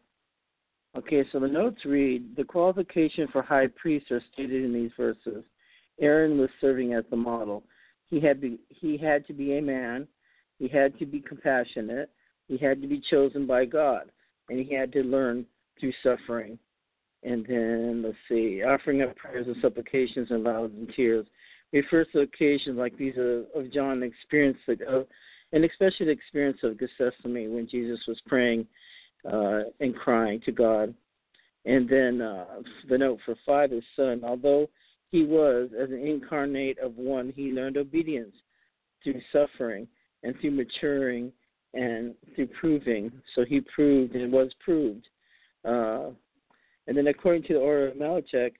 Okay, 0.97 1.23
so 1.31 1.39
the 1.39 1.47
notes 1.47 1.85
read 1.85 2.35
the 2.35 2.43
qualification 2.43 3.27
for 3.31 3.41
high 3.41 3.67
priest 3.67 4.11
are 4.11 4.21
stated 4.33 4.65
in 4.65 4.73
these 4.73 4.91
verses. 4.97 5.43
Aaron 5.99 6.37
was 6.37 6.49
serving 6.59 6.93
as 6.93 7.05
the 7.09 7.15
model. 7.15 7.63
He 8.09 8.19
had 8.19 8.41
be, 8.41 8.59
he 8.67 8.97
had 8.97 9.25
to 9.27 9.33
be 9.33 9.57
a 9.57 9.61
man. 9.61 10.07
He 10.59 10.67
had 10.67 10.97
to 10.99 11.05
be 11.05 11.21
compassionate. 11.21 12.09
He 12.47 12.57
had 12.57 12.81
to 12.81 12.87
be 12.87 13.01
chosen 13.09 13.47
by 13.47 13.65
God, 13.65 14.11
and 14.49 14.59
he 14.59 14.75
had 14.75 14.91
to 14.93 15.03
learn 15.03 15.45
through 15.79 15.93
suffering. 16.03 16.59
And 17.23 17.45
then 17.47 18.01
let's 18.03 18.17
see, 18.27 18.63
offering 18.63 19.01
up 19.01 19.15
prayers 19.15 19.47
and 19.47 19.55
supplications 19.61 20.31
and 20.31 20.43
vows 20.43 20.71
and 20.77 20.91
tears 20.93 21.25
refers 21.73 22.07
to 22.13 22.21
occasions 22.21 22.77
like 22.77 22.97
these 22.97 23.15
of, 23.17 23.45
of 23.55 23.71
John 23.71 24.03
experience, 24.03 24.57
of, 24.87 25.07
and 25.53 25.65
especially 25.65 26.07
the 26.07 26.11
experience 26.11 26.59
of 26.63 26.79
Gethsemane 26.79 27.53
when 27.53 27.67
Jesus 27.67 27.99
was 28.07 28.19
praying 28.27 28.67
uh, 29.31 29.61
and 29.79 29.95
crying 29.95 30.41
to 30.45 30.51
God. 30.51 30.93
And 31.65 31.87
then 31.87 32.21
uh, 32.21 32.45
the 32.89 32.97
note 32.97 33.19
for 33.25 33.35
is 33.65 33.83
son. 33.95 34.21
Although 34.23 34.69
he 35.11 35.23
was 35.23 35.69
as 35.79 35.89
an 35.89 36.05
incarnate 36.05 36.79
of 36.79 36.97
one, 36.97 37.31
he 37.35 37.51
learned 37.51 37.77
obedience 37.77 38.35
through 39.03 39.21
suffering 39.31 39.87
and 40.23 40.35
through 40.39 40.51
maturing 40.51 41.31
and 41.73 42.15
through 42.35 42.47
proving. 42.47 43.11
So 43.35 43.45
he 43.45 43.61
proved 43.61 44.15
and 44.15 44.31
was 44.31 44.51
proved. 44.59 45.07
Uh, 45.63 46.09
and 46.87 46.97
then 46.97 47.07
according 47.07 47.43
to 47.43 47.53
the 47.53 47.59
order 47.59 47.89
of 47.89 47.97
Melchizedek, 47.97 48.55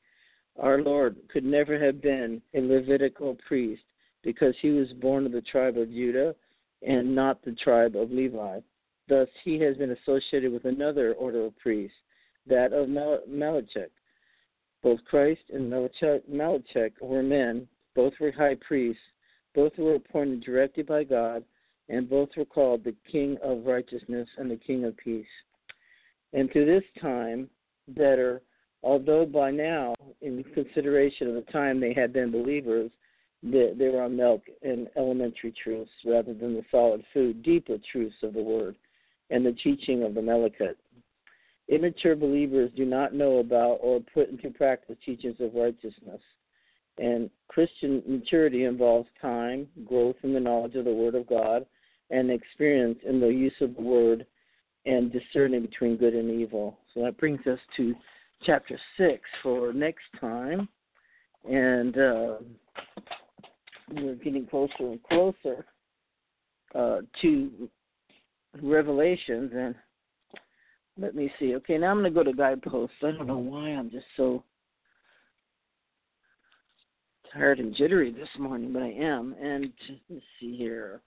our 0.60 0.82
Lord 0.82 1.16
could 1.32 1.44
never 1.44 1.84
have 1.84 2.02
been 2.02 2.42
a 2.54 2.62
Levitical 2.62 3.38
priest 3.48 3.84
because 4.24 4.54
he 4.62 4.70
was 4.70 4.92
born 4.94 5.26
of 5.26 5.32
the 5.32 5.42
tribe 5.42 5.78
of 5.78 5.90
Judah 5.90 6.36
and 6.86 7.16
not 7.16 7.44
the 7.44 7.54
tribe 7.54 7.96
of 7.96 8.12
Levi. 8.12 8.60
Thus, 9.08 9.28
he 9.44 9.60
has 9.60 9.78
been 9.78 9.92
associated 9.92 10.52
with 10.52 10.66
another 10.66 11.14
order 11.14 11.46
of 11.46 11.58
priests, 11.58 11.98
that 12.48 12.74
of 12.74 12.90
Melchizedek. 12.90 13.92
Both 14.82 15.04
Christ 15.06 15.42
and 15.54 15.70
Melchizedek 15.70 16.94
were 17.02 17.22
men, 17.22 17.68
both 17.96 18.14
were 18.20 18.32
high 18.32 18.56
priests, 18.56 19.02
both 19.54 19.78
were 19.78 19.96
appointed 19.96 20.42
directly 20.44 20.84
by 20.84 21.04
God, 21.04 21.44
and 21.90 22.10
both 22.10 22.30
were 22.38 22.46
called 22.46 22.84
the 22.84 22.96
King 23.12 23.38
of 23.44 23.66
Righteousness 23.66 24.28
and 24.38 24.50
the 24.50 24.56
King 24.56 24.86
of 24.86 24.96
Peace. 24.98 25.26
And 26.34 26.52
to 26.54 26.66
this 26.66 26.84
time, 27.02 27.50
better, 27.90 28.42
although 28.84 29.26
by 29.26 29.52
now, 29.52 29.96
in 30.22 30.44
consideration 30.54 31.28
of 31.28 31.36
the 31.36 31.52
time 31.52 31.80
they 31.80 31.94
had 31.94 32.14
been 32.14 32.32
believers, 32.32 32.92
they, 33.44 33.74
they 33.78 33.90
were 33.90 34.04
on 34.04 34.16
milk 34.16 34.44
and 34.62 34.88
elementary 34.96 35.54
truths 35.64 35.92
rather 36.06 36.34
than 36.34 36.54
the 36.54 36.64
solid 36.70 37.04
food, 37.14 37.42
deeper 37.44 37.78
truths 37.92 38.16
of 38.24 38.34
the 38.34 38.42
Word 38.42 38.76
and 39.30 39.46
the 39.46 39.54
teaching 39.54 40.04
of 40.04 40.14
the 40.14 40.22
Melchizedek. 40.22 40.78
Immature 41.70 42.16
believers 42.16 42.70
do 42.76 42.86
not 42.86 43.14
know 43.14 43.38
about 43.38 43.80
or 43.82 44.02
put 44.14 44.30
into 44.30 44.50
practice 44.50 44.98
teachings 45.06 45.38
of 45.40 45.56
righteousness. 45.56 46.22
And 46.98 47.30
Christian 47.48 48.04
maturity 48.06 48.66
involves 48.66 49.08
time, 49.22 49.68
growth 49.86 50.18
in 50.24 50.34
the 50.34 50.40
knowledge 50.40 50.76
of 50.76 50.86
the 50.86 50.94
Word 50.94 51.16
of 51.16 51.28
God, 51.28 51.66
and 52.10 52.30
experience 52.30 53.00
in 53.08 53.22
the 53.22 53.28
use 53.28 53.54
of 53.62 53.76
the 53.76 53.82
Word 53.82 54.26
and 54.86 55.12
discerning 55.12 55.62
between 55.62 55.96
good 55.96 56.14
and 56.14 56.30
evil. 56.30 56.78
So 56.94 57.02
that 57.04 57.18
brings 57.18 57.46
us 57.48 57.60
to 57.78 57.96
chapter 58.46 58.80
6 58.98 59.22
for 59.44 59.74
next 59.74 60.04
time. 60.20 60.68
And 61.50 61.98
uh, 61.98 62.36
we're 63.92 64.16
getting 64.16 64.46
closer 64.46 64.74
and 64.80 65.04
closer 65.04 65.66
uh, 66.76 67.00
to 67.22 67.70
Revelations, 68.62 69.52
and 69.56 69.76
let 71.00 71.16
me 71.16 71.32
see. 71.40 71.56
Okay, 71.56 71.78
now 71.78 71.92
I'm 71.92 72.00
going 72.00 72.14
to 72.14 72.18
go 72.18 72.24
to 72.24 72.36
guideposts. 72.36 72.96
I 73.02 73.12
don't 73.12 73.28
know 73.28 73.38
why 73.38 73.70
I'm 73.70 73.90
just 73.90 74.06
so 74.18 74.44
tired 77.34 77.60
and 77.60 77.76
jittery 77.76 78.12
this 78.12 78.28
morning, 78.38 78.74
but 78.74 78.84
I 78.84 78.90
am. 78.90 79.36
And 79.42 79.72
let's 80.10 80.26
see 80.40 80.58
here. 80.58 81.02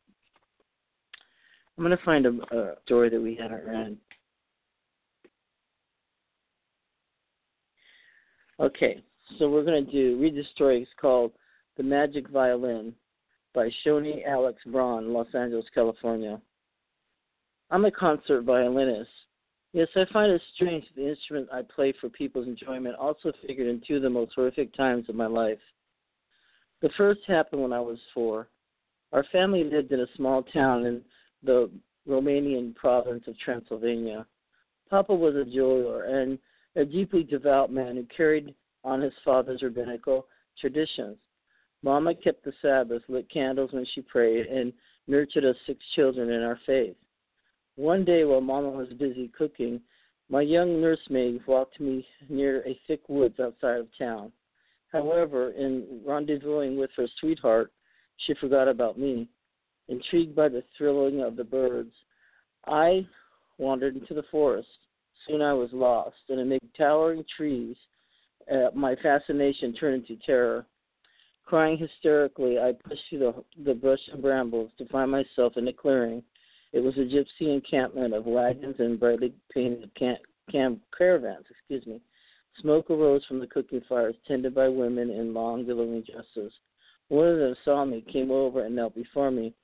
I'm 1.77 1.85
going 1.85 1.97
to 1.97 2.05
find 2.05 2.27
a, 2.27 2.31
a 2.57 2.75
story 2.85 3.11
that 3.11 3.21
we 3.21 3.35
haven't 3.35 3.67
read. 3.67 3.97
Okay, 8.61 9.03
So 9.39 9.51
we're 9.51 9.65
going 9.65 9.85
to 9.85 9.91
do 9.91 10.21
read 10.21 10.37
the 10.37 10.45
story. 10.55 10.83
It's 10.83 10.91
called 11.01 11.33
"The 11.77 11.83
Magic 11.83 12.29
Violin" 12.29 12.95
by 13.53 13.69
Shony 13.85 14.25
Alex 14.27 14.63
Braun, 14.67 15.13
Los 15.13 15.27
Angeles, 15.35 15.65
California. 15.75 16.41
I'm 17.71 17.85
a 17.85 17.91
concert 17.91 18.43
violinist. 18.43 19.11
Yes, 19.73 19.89
I 19.97 20.05
find 20.13 20.31
it 20.31 20.41
strange 20.55 20.85
that 20.85 21.03
the 21.03 21.09
instrument 21.09 21.49
I 21.53 21.63
play 21.63 21.93
for 22.01 22.09
people's 22.09 22.47
enjoyment 22.47 22.95
also 22.95 23.33
figured 23.45 23.67
in 23.67 23.83
two 23.85 23.97
of 23.97 24.03
the 24.03 24.11
most 24.11 24.35
horrific 24.37 24.73
times 24.75 25.09
of 25.09 25.17
my 25.17 25.27
life. 25.27 25.59
The 26.81 26.91
first 26.97 27.21
happened 27.27 27.61
when 27.61 27.73
I 27.73 27.81
was 27.81 27.99
four. 28.13 28.49
Our 29.13 29.25
family 29.33 29.65
lived 29.65 29.91
in 29.91 30.01
a 30.01 30.17
small 30.17 30.45
town 30.45 30.87
in 30.87 31.03
the 31.43 31.71
Romanian 32.09 32.77
province 32.77 33.25
of 33.27 33.37
Transylvania. 33.41 34.27
Papa 34.91 35.15
was 35.15 35.35
a 35.35 35.45
jeweler 35.45 36.05
and 36.05 36.39
a 36.77 36.85
deeply 36.85 37.23
devout 37.23 37.73
man 37.73 37.97
who 37.97 38.05
carried 38.17 38.55
on 38.85 39.01
his 39.01 39.13
father's 39.25 39.63
rabbinical 39.63 40.27
traditions. 40.61 41.17
Mama 41.83 42.15
kept 42.15 42.45
the 42.45 42.53
Sabbath, 42.63 43.03
lit 43.09 43.29
candles 43.31 43.73
when 43.73 43.87
she 43.95 44.01
prayed, 44.01 44.47
and 44.47 44.73
nurtured 45.07 45.45
us 45.45 45.57
six 45.67 45.79
children 45.95 46.31
in 46.31 46.43
our 46.43 46.59
faith. 46.67 46.97
One 47.77 48.05
day 48.05 48.25
while 48.25 48.41
Mama 48.41 48.71
was 48.71 48.89
busy 48.99 49.31
cooking, 49.37 49.81
my 50.31 50.41
young 50.41 50.81
nursemaid 50.81 51.47
walked 51.47 51.81
me 51.81 52.07
near 52.29 52.67
a 52.67 52.79
thick 52.87 53.01
woods 53.09 53.39
outside 53.41 53.81
of 53.81 53.89
town. 53.99 54.33
However, 54.91 55.51
in 55.51 56.01
rendezvousing 56.07 56.79
with 56.79 56.91
her 56.97 57.07
sweetheart, 57.21 57.73
she 58.19 58.35
forgot 58.35 58.69
about 58.69 58.99
me. 58.99 59.29
Intrigued 59.89 60.35
by 60.35 60.49
the 60.49 60.63
thrilling 60.79 61.21
of 61.21 61.37
the 61.37 61.45
birds, 61.45 61.93
I 62.67 63.07
wandered 63.59 63.97
into 63.97 64.15
the 64.15 64.23
forest. 64.31 64.69
Soon 65.27 65.43
I 65.43 65.53
was 65.53 65.71
lost, 65.73 66.17
and 66.29 66.41
amid 66.41 66.61
towering 66.77 67.25
trees, 67.37 67.77
uh, 68.53 68.69
my 68.75 68.95
fascination 68.97 69.75
turned 69.75 70.07
into 70.09 70.23
terror. 70.25 70.67
Crying 71.47 71.79
hysterically, 71.79 72.59
I 72.59 72.73
pushed 72.87 73.03
through 73.09 73.19
the, 73.19 73.45
the 73.65 73.75
brush 73.75 74.01
and 74.13 74.23
brambles 74.23 74.71
to 74.79 74.89
find 74.89 75.11
myself 75.11 75.57
in 75.57 75.69
a 75.69 75.73
clearing. 75.73 76.23
It 76.73 76.81
was 76.81 76.95
a 76.97 77.01
gypsy 77.01 77.55
encampment 77.55 78.15
of 78.15 78.27
wagons 78.27 78.77
and 78.79 78.99
brightly 78.99 79.33
painted 79.53 79.91
cam- 79.95 80.17
cam- 80.51 80.81
caravans. 80.97 81.47
Excuse 81.51 81.87
me. 81.87 82.01
Smoke 82.61 82.91
arose 82.91 83.25
from 83.27 83.41
the 83.41 83.47
cooking 83.47 83.83
fires 83.89 84.15
tended 84.27 84.55
by 84.55 84.69
women 84.69 85.11
in 85.11 85.35
long, 85.35 85.67
billowing 85.67 86.03
dresses. 86.03 86.53
One 87.09 87.29
of 87.29 87.39
them 87.39 87.55
saw 87.65 87.85
me, 87.85 88.05
came 88.13 88.31
over, 88.31 88.65
and 88.65 88.75
knelt 88.75 88.95
before 88.95 89.31
me. 89.31 89.55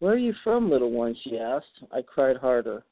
Where 0.00 0.12
are 0.12 0.18
you 0.18 0.34
from, 0.44 0.70
little 0.70 0.90
one? 0.90 1.16
she 1.22 1.38
asked. 1.38 1.84
I 1.92 2.02
cried 2.02 2.36
harder. 2.36 2.84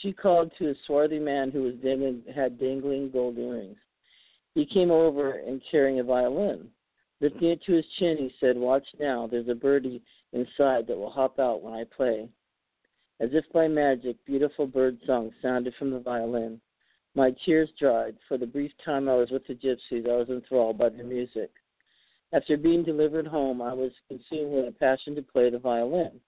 She 0.00 0.12
called 0.12 0.52
to 0.58 0.70
a 0.70 0.74
swarthy 0.86 1.18
man 1.18 1.50
who 1.50 1.62
was 1.62 1.74
dangling, 1.76 2.22
had 2.34 2.58
dangling 2.58 3.10
gold 3.10 3.38
earrings. 3.38 3.78
He 4.54 4.66
came 4.66 4.90
over 4.90 5.38
and 5.38 5.62
carrying 5.70 6.00
a 6.00 6.04
violin. 6.04 6.70
Lifting 7.20 7.50
it 7.50 7.62
to 7.64 7.72
his 7.72 7.86
chin, 7.98 8.16
he 8.16 8.32
said, 8.40 8.56
Watch 8.56 8.86
now, 8.98 9.26
there's 9.26 9.48
a 9.48 9.54
birdie 9.54 10.02
inside 10.32 10.86
that 10.86 10.96
will 10.96 11.10
hop 11.10 11.38
out 11.38 11.62
when 11.62 11.74
I 11.74 11.84
play. 11.84 12.28
As 13.20 13.30
if 13.34 13.44
by 13.52 13.68
magic, 13.68 14.16
beautiful 14.24 14.66
bird 14.66 14.98
song 15.06 15.30
sounded 15.42 15.74
from 15.74 15.90
the 15.90 16.00
violin. 16.00 16.60
My 17.14 17.34
tears 17.44 17.68
dried. 17.78 18.16
For 18.26 18.38
the 18.38 18.46
brief 18.46 18.72
time 18.84 19.08
I 19.08 19.14
was 19.14 19.30
with 19.30 19.46
the 19.46 19.54
gypsies, 19.54 20.08
I 20.08 20.16
was 20.16 20.30
enthralled 20.30 20.78
by 20.78 20.88
their 20.88 21.04
music. 21.04 21.50
After 22.32 22.56
being 22.56 22.84
delivered 22.84 23.26
home, 23.26 23.60
I 23.60 23.74
was 23.74 23.92
consumed 24.08 24.52
with 24.52 24.68
a 24.68 24.72
passion 24.72 25.14
to 25.16 25.22
play 25.22 25.50
the 25.50 25.58
violin. 25.58 26.20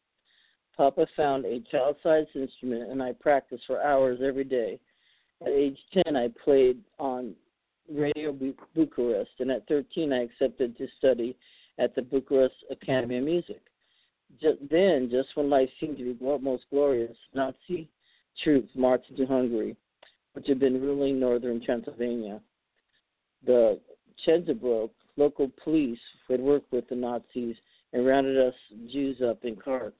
Papa 0.76 1.06
found 1.16 1.44
a 1.44 1.60
child 1.70 1.96
sized 2.02 2.34
instrument 2.34 2.90
and 2.90 3.02
I 3.02 3.12
practiced 3.12 3.64
for 3.66 3.82
hours 3.82 4.20
every 4.24 4.44
day. 4.44 4.78
At 5.42 5.48
age 5.48 5.78
10, 6.04 6.16
I 6.16 6.28
played 6.44 6.78
on 6.98 7.34
Radio 7.90 8.36
Bucharest, 8.74 9.32
and 9.40 9.50
at 9.50 9.66
13, 9.66 10.12
I 10.12 10.22
accepted 10.22 10.78
to 10.78 10.86
study 10.98 11.36
at 11.78 11.94
the 11.94 12.02
Bucharest 12.02 12.54
Academy 12.70 13.18
of 13.18 13.24
Music. 13.24 13.60
Just 14.40 14.58
then, 14.70 15.08
just 15.10 15.28
when 15.34 15.50
life 15.50 15.68
seemed 15.78 15.98
to 15.98 16.14
be 16.14 16.24
most 16.40 16.64
glorious, 16.70 17.16
Nazi 17.34 17.88
troops 18.42 18.70
marched 18.74 19.10
into 19.10 19.26
Hungary, 19.26 19.76
which 20.32 20.46
had 20.46 20.58
been 20.58 20.80
ruling 20.80 21.20
northern 21.20 21.62
Transylvania. 21.62 22.40
The 23.44 23.78
Chedzebrook 24.26 24.90
local 25.16 25.50
police 25.62 25.98
had 26.28 26.40
worked 26.40 26.72
with 26.72 26.88
the 26.88 26.94
Nazis 26.94 27.56
and 27.92 28.06
rounded 28.06 28.38
us 28.38 28.54
Jews 28.90 29.20
up 29.20 29.44
in 29.44 29.56
carts. 29.56 29.96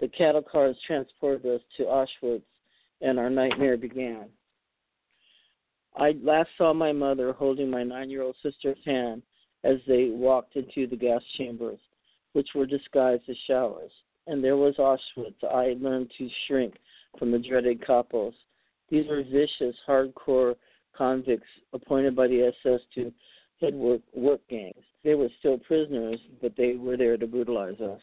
The 0.00 0.08
cattle 0.08 0.42
cars 0.42 0.76
transported 0.86 1.46
us 1.46 1.60
to 1.76 1.84
Auschwitz, 1.84 2.42
and 3.02 3.18
our 3.18 3.28
nightmare 3.28 3.76
began. 3.76 4.28
I 5.94 6.14
last 6.22 6.48
saw 6.56 6.72
my 6.72 6.92
mother 6.92 7.32
holding 7.32 7.68
my 7.68 7.82
nine 7.82 8.08
year 8.08 8.22
old 8.22 8.36
sister's 8.42 8.78
hand 8.84 9.22
as 9.62 9.76
they 9.86 10.08
walked 10.10 10.56
into 10.56 10.86
the 10.86 10.96
gas 10.96 11.22
chambers, 11.36 11.78
which 12.32 12.48
were 12.54 12.64
disguised 12.64 13.28
as 13.28 13.36
showers. 13.46 13.92
And 14.26 14.42
there 14.42 14.56
was 14.56 14.76
Auschwitz. 14.76 15.42
I 15.44 15.76
learned 15.78 16.10
to 16.16 16.28
shrink 16.46 16.76
from 17.18 17.30
the 17.30 17.38
dreaded 17.38 17.82
kapos. 17.82 18.34
These 18.88 19.06
were 19.08 19.22
vicious, 19.22 19.76
hardcore 19.86 20.54
convicts 20.96 21.48
appointed 21.72 22.16
by 22.16 22.26
the 22.28 22.52
SS 22.64 22.80
to 22.94 23.12
head 23.60 23.74
work, 23.74 24.00
work 24.14 24.40
gangs. 24.48 24.84
They 25.04 25.14
were 25.14 25.28
still 25.38 25.58
prisoners, 25.58 26.18
but 26.40 26.56
they 26.56 26.74
were 26.74 26.96
there 26.96 27.16
to 27.16 27.26
brutalize 27.26 27.80
us. 27.80 28.00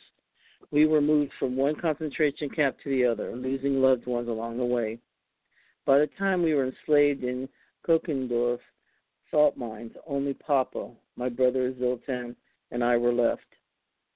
We 0.71 0.85
were 0.85 1.01
moved 1.01 1.31
from 1.39 1.55
one 1.55 1.75
concentration 1.75 2.49
camp 2.49 2.77
to 2.83 2.89
the 2.89 3.05
other, 3.05 3.35
losing 3.35 3.81
loved 3.81 4.05
ones 4.05 4.27
along 4.27 4.57
the 4.57 4.65
way. 4.65 4.99
By 5.85 5.99
the 5.99 6.09
time 6.17 6.43
we 6.43 6.53
were 6.53 6.65
enslaved 6.65 7.23
in 7.23 7.47
Kochendorf 7.87 8.59
salt 9.31 9.57
mines, 9.57 9.93
only 10.05 10.33
Papa, 10.33 10.91
my 11.15 11.29
brother 11.29 11.73
Zoltan, 11.79 12.35
and 12.71 12.83
I 12.83 12.97
were 12.97 13.13
left. 13.13 13.45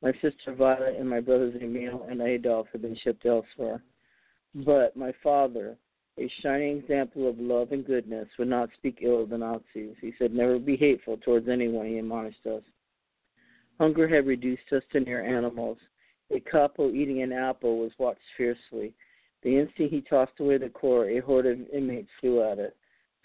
My 0.01 0.12
sister 0.13 0.54
Violet 0.54 0.95
and 0.97 1.10
my 1.10 1.19
brothers 1.19 1.56
Emil 1.62 2.06
and 2.10 2.21
Adolf 2.21 2.67
had 2.71 2.82
been 2.82 2.97
shipped 3.04 3.25
elsewhere. 3.25 3.82
But 4.54 4.97
my 4.97 5.13
father, 5.23 5.77
a 6.17 6.30
shining 6.41 6.80
example 6.80 7.30
of 7.30 7.39
love 7.39 7.71
and 7.71 7.86
goodness, 7.86 8.27
would 8.38 8.49
not 8.49 8.69
speak 8.73 8.99
ill 9.01 9.23
of 9.23 9.30
the 9.30 9.38
Nazis. 9.38 9.95
He 10.01 10.13
said, 10.17 10.34
Never 10.34 10.60
be 10.60 10.75
hateful 10.75 11.17
towards 11.17 11.47
anyone, 11.47 11.86
he 11.86 11.99
admonished 11.99 12.45
us. 12.45 12.63
Hunger 13.80 14.08
had 14.08 14.27
reduced 14.27 14.73
us 14.73 14.84
to 14.91 14.99
near 14.99 15.23
animals. 15.23 15.77
A 16.34 16.39
couple 16.39 16.91
eating 16.91 17.22
an 17.22 17.34
apple 17.34 17.80
was 17.80 17.91
watched 17.98 18.22
fiercely. 18.38 18.94
The 19.44 19.60
instant 19.60 19.91
he 19.91 20.02
tossed 20.02 20.39
away 20.39 20.58
the 20.58 20.70
core, 20.70 21.10
a 21.10 21.20
horde 21.20 21.48
of 21.48 21.60
inmates 21.74 22.10
flew 22.20 22.44
at 22.44 22.60
it. 22.60 22.76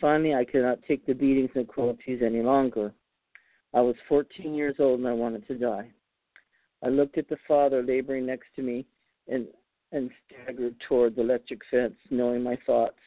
Finally, 0.00 0.34
I 0.34 0.44
could 0.44 0.62
not 0.62 0.82
take 0.86 1.06
the 1.06 1.12
beatings 1.12 1.50
and 1.54 1.68
cruelties 1.68 2.20
any 2.24 2.42
longer. 2.42 2.92
I 3.74 3.80
was 3.80 3.96
14 4.08 4.54
years 4.54 4.76
old 4.78 5.00
and 5.00 5.08
I 5.08 5.12
wanted 5.12 5.46
to 5.48 5.58
die. 5.58 5.90
I 6.82 6.88
looked 6.88 7.18
at 7.18 7.28
the 7.28 7.36
father 7.46 7.82
laboring 7.82 8.26
next 8.26 8.48
to 8.56 8.62
me 8.62 8.86
and, 9.28 9.46
and 9.92 10.10
staggered 10.26 10.76
toward 10.88 11.16
the 11.16 11.22
electric 11.22 11.60
fence, 11.70 11.94
knowing 12.10 12.42
my 12.42 12.58
thoughts. 12.66 12.98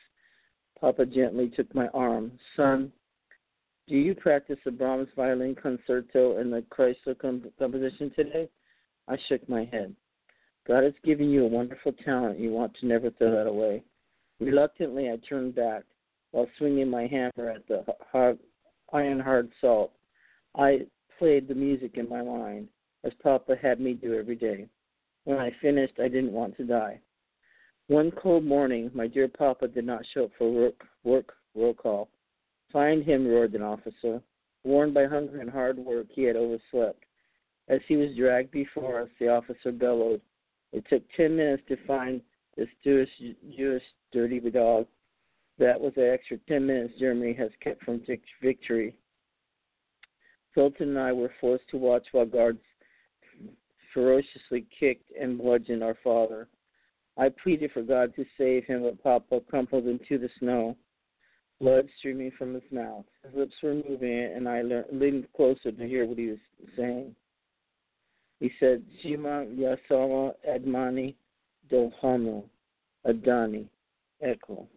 Papa 0.79 1.05
gently 1.05 1.49
took 1.49 1.73
my 1.75 1.87
arm. 1.89 2.31
Son, 2.55 2.91
do 3.87 3.95
you 3.95 4.15
practice 4.15 4.59
the 4.63 4.71
Brahms 4.71 5.09
violin 5.15 5.55
concerto 5.55 6.37
and 6.37 6.53
the 6.53 6.63
Kreutzer 6.71 7.17
composition 7.57 8.11
today? 8.15 8.49
I 9.09 9.17
shook 9.27 9.47
my 9.49 9.65
head. 9.65 9.95
God 10.67 10.83
has 10.83 10.93
given 11.03 11.29
you 11.31 11.43
a 11.43 11.49
wonderful 11.49 11.93
talent. 12.05 12.39
You 12.39 12.51
want 12.51 12.75
to 12.79 12.85
never 12.85 13.09
throw 13.09 13.31
that 13.31 13.49
away. 13.49 13.83
Reluctantly, 14.39 15.09
I 15.09 15.17
turned 15.27 15.55
back 15.55 15.83
while 16.31 16.47
swinging 16.57 16.89
my 16.89 17.07
hammer 17.07 17.49
at 17.49 17.67
the 17.67 17.83
hard, 18.11 18.37
iron 18.93 19.19
hard 19.19 19.49
salt. 19.59 19.91
I 20.55 20.81
played 21.17 21.47
the 21.47 21.55
music 21.55 21.97
in 21.97 22.07
my 22.07 22.21
mind, 22.21 22.69
as 23.03 23.11
Papa 23.23 23.55
had 23.59 23.79
me 23.79 23.93
do 23.93 24.13
every 24.13 24.35
day. 24.35 24.67
When 25.23 25.39
I 25.39 25.51
finished, 25.59 25.99
I 25.99 26.07
didn't 26.07 26.31
want 26.31 26.55
to 26.57 26.63
die. 26.63 26.99
One 27.87 28.11
cold 28.11 28.45
morning, 28.45 28.91
my 28.93 29.07
dear 29.07 29.27
Papa 29.27 29.67
did 29.67 29.85
not 29.85 30.05
show 30.13 30.25
up 30.25 30.31
for 30.37 30.51
work, 30.51 30.85
work 31.03 31.33
roll 31.55 31.73
call. 31.73 32.09
Find 32.71 33.03
him, 33.03 33.27
roared 33.27 33.55
an 33.55 33.63
officer. 33.63 34.21
Worn 34.63 34.93
by 34.93 35.05
hunger 35.05 35.41
and 35.41 35.49
hard 35.49 35.79
work, 35.79 36.07
he 36.11 36.23
had 36.23 36.35
overslept. 36.35 37.03
As 37.69 37.79
he 37.87 37.95
was 37.95 38.15
dragged 38.15 38.51
before 38.51 39.01
us, 39.01 39.09
the 39.19 39.29
officer 39.29 39.71
bellowed. 39.71 40.21
It 40.73 40.83
took 40.89 41.03
ten 41.15 41.35
minutes 41.35 41.63
to 41.67 41.77
find 41.85 42.21
this 42.57 42.67
Jewish, 42.83 43.09
Jewish 43.55 43.83
dirty 44.11 44.39
dog 44.39 44.87
that 45.59 45.79
was 45.79 45.93
the 45.95 46.11
extra 46.11 46.37
10 46.47 46.65
minutes 46.65 46.93
Germany 46.99 47.33
has 47.33 47.51
kept 47.61 47.83
from 47.83 48.01
victory. 48.41 48.95
Zoltan 50.55 50.89
and 50.89 50.99
I 50.99 51.11
were 51.11 51.31
forced 51.39 51.67
to 51.71 51.77
watch 51.77 52.07
while 52.11 52.25
guards 52.25 52.61
ferociously 53.93 54.65
kicked 54.77 55.11
and 55.19 55.37
bludgeoned 55.37 55.83
our 55.83 55.97
father. 56.03 56.47
I 57.17 57.29
pleaded 57.29 57.71
for 57.71 57.81
God 57.81 58.15
to 58.15 58.25
save 58.37 58.65
him, 58.65 58.83
but 58.83 59.03
Papa 59.03 59.41
crumpled 59.49 59.87
into 59.87 60.17
the 60.17 60.29
snow, 60.39 60.77
blood 61.59 61.89
streaming 61.97 62.31
from 62.37 62.53
his 62.53 62.63
mouth. 62.71 63.05
His 63.25 63.35
lips 63.35 63.55
were 63.61 63.75
moving, 63.75 64.31
and 64.35 64.47
I 64.47 64.61
leaned 64.91 65.27
closer 65.35 65.71
to 65.71 65.87
hear 65.87 66.05
what 66.05 66.17
he 66.17 66.27
was 66.27 66.39
saying. 66.77 67.15
He 68.39 68.51
said, 68.59 68.83
Shema 69.01 69.45
Yasama 69.45 70.33
Admani 70.49 71.15
Dolhanu 71.71 72.43
Adani 73.05 73.67
Echo. 74.21 74.67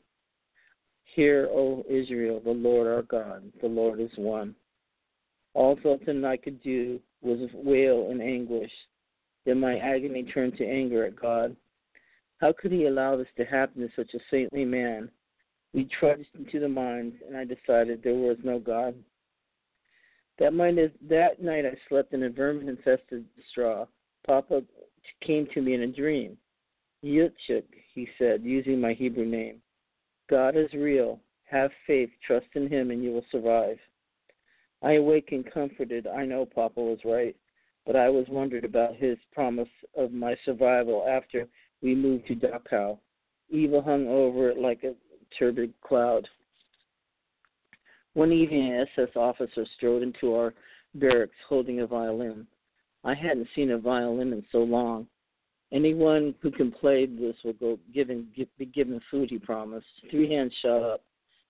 Hear, 1.14 1.48
O 1.52 1.84
Israel, 1.88 2.40
the 2.42 2.50
Lord 2.50 2.86
our 2.86 3.02
God, 3.02 3.44
the 3.60 3.68
Lord 3.68 4.00
is 4.00 4.10
one. 4.16 4.54
All 5.54 5.78
something 5.82 6.24
I 6.24 6.36
could 6.36 6.62
do 6.62 6.98
was 7.20 7.38
wail 7.52 8.08
in 8.10 8.20
anguish. 8.20 8.72
Then 9.44 9.60
my 9.60 9.76
agony 9.78 10.22
turned 10.22 10.56
to 10.56 10.66
anger 10.66 11.04
at 11.04 11.16
God. 11.16 11.54
How 12.38 12.52
could 12.52 12.72
He 12.72 12.86
allow 12.86 13.16
this 13.16 13.28
to 13.36 13.44
happen 13.44 13.82
to 13.82 13.88
such 13.94 14.14
a 14.14 14.18
saintly 14.30 14.64
man? 14.64 15.10
We 15.74 15.88
trudged 16.00 16.28
into 16.36 16.58
the 16.60 16.68
mines, 16.68 17.14
and 17.26 17.36
I 17.36 17.44
decided 17.44 18.02
there 18.02 18.14
was 18.14 18.38
no 18.42 18.58
God. 18.58 18.94
That 20.42 20.54
night, 20.54 20.76
that 21.08 21.40
night 21.40 21.64
I 21.64 21.76
slept 21.88 22.12
in 22.12 22.24
a 22.24 22.28
vermin-infested 22.28 23.24
straw. 23.52 23.86
Papa 24.26 24.62
came 25.24 25.46
to 25.54 25.62
me 25.62 25.74
in 25.74 25.82
a 25.82 25.86
dream. 25.86 26.36
Yutchuk, 27.04 27.62
he 27.94 28.08
said, 28.18 28.42
using 28.42 28.80
my 28.80 28.92
Hebrew 28.92 29.24
name. 29.24 29.62
God 30.28 30.56
is 30.56 30.72
real. 30.72 31.20
Have 31.44 31.70
faith, 31.86 32.10
trust 32.26 32.48
in 32.56 32.68
Him, 32.68 32.90
and 32.90 33.04
you 33.04 33.12
will 33.12 33.24
survive. 33.30 33.78
I 34.82 34.94
awakened 34.94 35.48
comforted. 35.54 36.08
I 36.08 36.24
know 36.24 36.44
Papa 36.44 36.80
was 36.80 36.98
right, 37.04 37.36
but 37.86 37.94
I 37.94 38.08
was 38.08 38.26
wondered 38.28 38.64
about 38.64 38.96
his 38.96 39.18
promise 39.32 39.68
of 39.96 40.10
my 40.10 40.34
survival 40.44 41.06
after 41.08 41.46
we 41.82 41.94
moved 41.94 42.26
to 42.26 42.34
Dachau. 42.34 42.98
Evil 43.48 43.80
hung 43.80 44.08
over 44.08 44.48
it 44.48 44.58
like 44.58 44.82
a 44.82 44.94
turbid 45.38 45.72
cloud. 45.82 46.26
One 48.14 48.30
evening, 48.30 48.72
an 48.72 48.86
SS 48.96 49.16
officer 49.16 49.64
strode 49.76 50.02
into 50.02 50.34
our 50.34 50.52
barracks 50.94 51.36
holding 51.48 51.80
a 51.80 51.86
violin. 51.86 52.46
I 53.04 53.14
hadn't 53.14 53.48
seen 53.54 53.70
a 53.70 53.78
violin 53.78 54.32
in 54.32 54.44
so 54.52 54.58
long. 54.58 55.06
Anyone 55.72 56.34
who 56.42 56.50
can 56.50 56.70
play 56.70 57.06
this 57.06 57.36
will 57.42 57.54
go 57.54 57.78
given 57.94 58.28
be 58.58 58.66
given 58.66 59.00
food. 59.10 59.30
He 59.30 59.38
promised. 59.38 59.86
Three 60.10 60.30
hands 60.30 60.52
shot 60.60 60.82
up, 60.82 61.02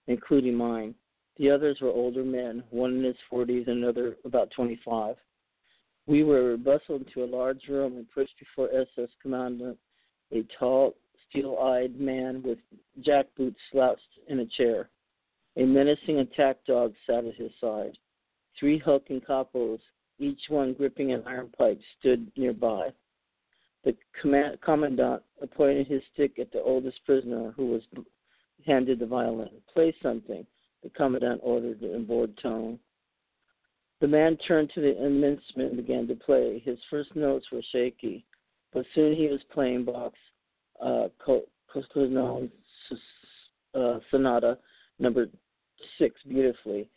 including 0.06 0.54
mine. 0.54 0.94
The 1.36 1.50
others 1.50 1.78
were 1.80 1.88
older 1.88 2.24
men, 2.24 2.62
one 2.70 2.98
in 2.98 3.04
his 3.04 3.16
forties 3.28 3.64
another 3.66 4.16
about 4.24 4.52
twenty-five. 4.52 5.16
We 6.06 6.22
were 6.22 6.56
bustled 6.56 7.06
into 7.06 7.24
a 7.24 7.32
large 7.34 7.66
room 7.68 7.96
and 7.96 8.10
pushed 8.12 8.38
before 8.38 8.68
SS 8.72 9.10
Commandant, 9.20 9.78
a 10.30 10.44
tall, 10.58 10.94
steel-eyed 11.28 11.98
man 11.98 12.42
with 12.44 12.58
jack 13.00 13.26
boots 13.36 13.58
slouched 13.72 14.00
in 14.28 14.40
a 14.40 14.46
chair. 14.46 14.88
A 15.56 15.64
menacing 15.64 16.18
attack 16.20 16.64
dog 16.66 16.94
sat 17.06 17.24
at 17.24 17.34
his 17.34 17.50
side. 17.60 17.96
Three 18.58 18.78
hulking 18.78 19.20
capos, 19.20 19.80
each 20.18 20.40
one 20.48 20.72
gripping 20.72 21.12
an 21.12 21.22
iron 21.26 21.50
pipe, 21.56 21.80
stood 21.98 22.30
nearby. 22.36 22.90
The 23.84 23.96
commandant 24.62 25.22
pointed 25.54 25.88
his 25.88 26.02
stick 26.12 26.38
at 26.38 26.52
the 26.52 26.62
oldest 26.62 27.04
prisoner, 27.04 27.52
who 27.56 27.66
was 27.66 27.82
handed 28.64 29.00
the 29.00 29.06
violin. 29.06 29.50
Play 29.72 29.94
something, 30.02 30.46
the 30.82 30.90
commandant 30.90 31.40
ordered 31.42 31.82
in 31.82 32.06
bored 32.06 32.36
tone. 32.38 32.78
The 34.00 34.08
man 34.08 34.36
turned 34.36 34.70
to 34.74 34.80
the 34.80 34.90
instrument 34.90 35.72
and 35.72 35.76
began 35.76 36.06
to 36.08 36.14
play. 36.14 36.60
His 36.64 36.78
first 36.90 37.14
notes 37.14 37.46
were 37.52 37.62
shaky, 37.72 38.24
but 38.72 38.86
soon 38.94 39.14
he 39.14 39.28
was 39.28 39.40
playing 39.52 39.84
Bach's 39.84 40.18
uh, 40.80 41.08
uh, 43.74 43.98
Sonata 44.10 44.58
number 44.98 45.26
six 45.98 46.20
beautifully. 46.28 46.88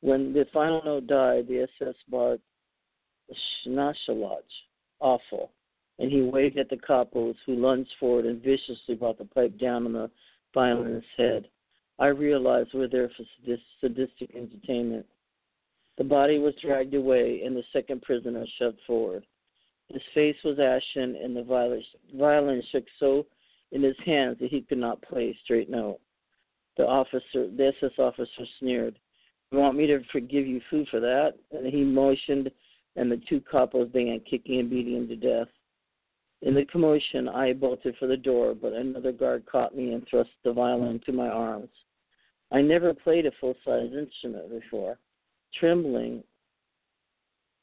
When 0.00 0.32
the 0.32 0.46
final 0.52 0.82
note 0.84 1.06
died, 1.06 1.48
the 1.48 1.66
SS 1.80 1.94
barked 2.08 2.42
Schnashalach, 3.64 4.42
awful 5.00 5.50
and 5.98 6.10
he 6.10 6.22
waved 6.22 6.58
at 6.58 6.68
the 6.68 6.76
capos, 6.76 7.36
who 7.46 7.54
lunged 7.54 7.92
forward 8.00 8.26
and 8.26 8.42
viciously 8.42 8.94
brought 8.94 9.18
the 9.18 9.24
pipe 9.24 9.56
down 9.58 9.86
on 9.86 9.92
the 9.92 10.10
violinist's 10.52 11.08
head. 11.16 11.48
I 11.98 12.06
realized 12.06 12.70
we're 12.74 12.88
there 12.88 13.10
for 13.16 13.24
sadistic 13.80 14.34
entertainment. 14.34 15.06
The 15.98 16.04
body 16.04 16.38
was 16.38 16.54
dragged 16.60 16.94
away, 16.94 17.42
and 17.44 17.54
the 17.54 17.62
second 17.72 18.02
prisoner 18.02 18.44
shoved 18.58 18.80
forward. 18.86 19.24
His 19.88 20.02
face 20.14 20.36
was 20.44 20.58
ashen, 20.58 21.16
and 21.22 21.36
the 21.36 21.82
violin 22.14 22.62
shook 22.72 22.84
so 22.98 23.26
in 23.70 23.82
his 23.82 23.96
hands 24.04 24.38
that 24.40 24.50
he 24.50 24.62
could 24.62 24.78
not 24.78 25.02
play 25.02 25.28
a 25.28 25.38
straight 25.44 25.70
note. 25.70 26.00
The 26.76 26.86
officer, 26.86 27.48
the 27.48 27.72
SS 27.80 27.98
officer, 27.98 28.46
sneered. 28.58 28.98
"You 29.50 29.58
want 29.58 29.76
me 29.76 29.86
to 29.86 30.02
forgive 30.04 30.46
you 30.46 30.60
food 30.70 30.88
for 30.88 31.00
that?" 31.00 31.36
And 31.50 31.66
he 31.66 31.84
motioned, 31.84 32.50
and 32.96 33.10
the 33.10 33.18
two 33.18 33.40
capos 33.40 33.92
began 33.92 34.20
kicking 34.20 34.60
and 34.60 34.70
beating 34.70 34.96
him 34.96 35.08
to 35.08 35.16
death. 35.16 35.48
In 36.40 36.54
the 36.54 36.64
commotion, 36.64 37.28
I 37.28 37.52
bolted 37.52 37.96
for 37.98 38.06
the 38.06 38.16
door, 38.16 38.54
but 38.54 38.72
another 38.72 39.12
guard 39.12 39.46
caught 39.46 39.76
me 39.76 39.92
and 39.92 40.06
thrust 40.08 40.30
the 40.42 40.52
violin 40.52 40.92
into 40.92 41.12
my 41.12 41.28
arms. 41.28 41.70
I 42.50 42.62
never 42.62 42.92
played 42.92 43.26
a 43.26 43.32
full 43.32 43.56
sized 43.64 43.94
instrument 43.94 44.50
before. 44.50 44.98
Trembling, 45.52 46.24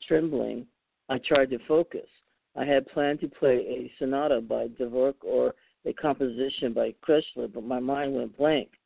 trembling, 0.07 0.67
I 1.09 1.17
tried 1.17 1.49
to 1.49 1.59
focus. 1.67 2.07
I 2.55 2.65
had 2.65 2.87
planned 2.87 3.19
to 3.21 3.27
play 3.27 3.57
a 3.67 3.91
sonata 3.99 4.41
by 4.41 4.67
Dvorak 4.69 5.23
or 5.23 5.55
a 5.85 5.93
composition 5.93 6.73
by 6.73 6.93
Kreslin, 7.01 7.51
but 7.53 7.63
my 7.63 7.79
mind 7.79 8.15
went 8.15 8.37
blank. 8.37 8.78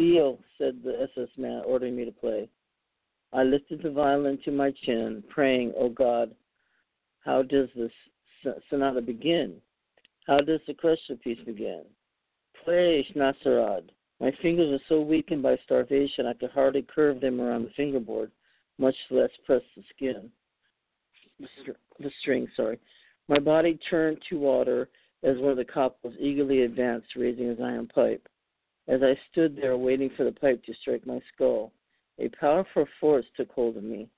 Seal, 0.00 0.38
said 0.56 0.80
the 0.82 1.02
SS 1.02 1.28
man, 1.36 1.62
ordering 1.66 1.94
me 1.94 2.06
to 2.06 2.10
play. 2.10 2.48
I 3.34 3.42
lifted 3.42 3.82
the 3.82 3.90
violin 3.90 4.38
to 4.46 4.50
my 4.50 4.72
chin, 4.84 5.22
praying, 5.28 5.74
Oh 5.76 5.90
God, 5.90 6.34
how 7.22 7.42
does 7.42 7.68
this 7.76 7.92
sonata 8.70 9.02
begin? 9.02 9.56
How 10.26 10.38
does 10.38 10.60
the 10.66 10.72
question 10.72 11.18
piece 11.18 11.38
begin? 11.44 11.82
Play 12.64 13.06
Nasarad. 13.14 13.90
My 14.20 14.32
fingers 14.40 14.70
were 14.70 14.84
so 14.88 15.02
weakened 15.02 15.42
by 15.42 15.58
starvation 15.64 16.26
I 16.26 16.32
could 16.32 16.50
hardly 16.50 16.82
curve 16.82 17.20
them 17.20 17.38
around 17.38 17.64
the 17.64 17.70
fingerboard, 17.76 18.30
much 18.78 18.96
less 19.10 19.30
press 19.44 19.62
the 19.76 19.82
skin. 19.94 20.30
The, 21.38 21.48
str- 21.60 22.02
the 22.02 22.10
string, 22.22 22.48
sorry. 22.56 22.78
My 23.28 23.38
body 23.38 23.78
turned 23.90 24.18
to 24.30 24.38
water 24.38 24.88
as 25.22 25.36
one 25.38 25.50
of 25.50 25.58
the 25.58 25.64
capos 25.64 26.18
eagerly 26.18 26.62
advanced, 26.62 27.08
raising 27.16 27.48
his 27.48 27.60
iron 27.60 27.86
pipe. 27.86 28.26
As 28.88 29.02
I 29.02 29.16
stood 29.30 29.56
there 29.56 29.76
waiting 29.76 30.10
for 30.16 30.24
the 30.24 30.32
pipe 30.32 30.64
to 30.64 30.74
strike 30.74 31.06
my 31.06 31.20
skull, 31.32 31.72
a 32.18 32.28
powerful 32.28 32.86
force 33.00 33.24
took 33.36 33.50
hold 33.52 33.76
of 33.76 33.84
me. 33.84 34.08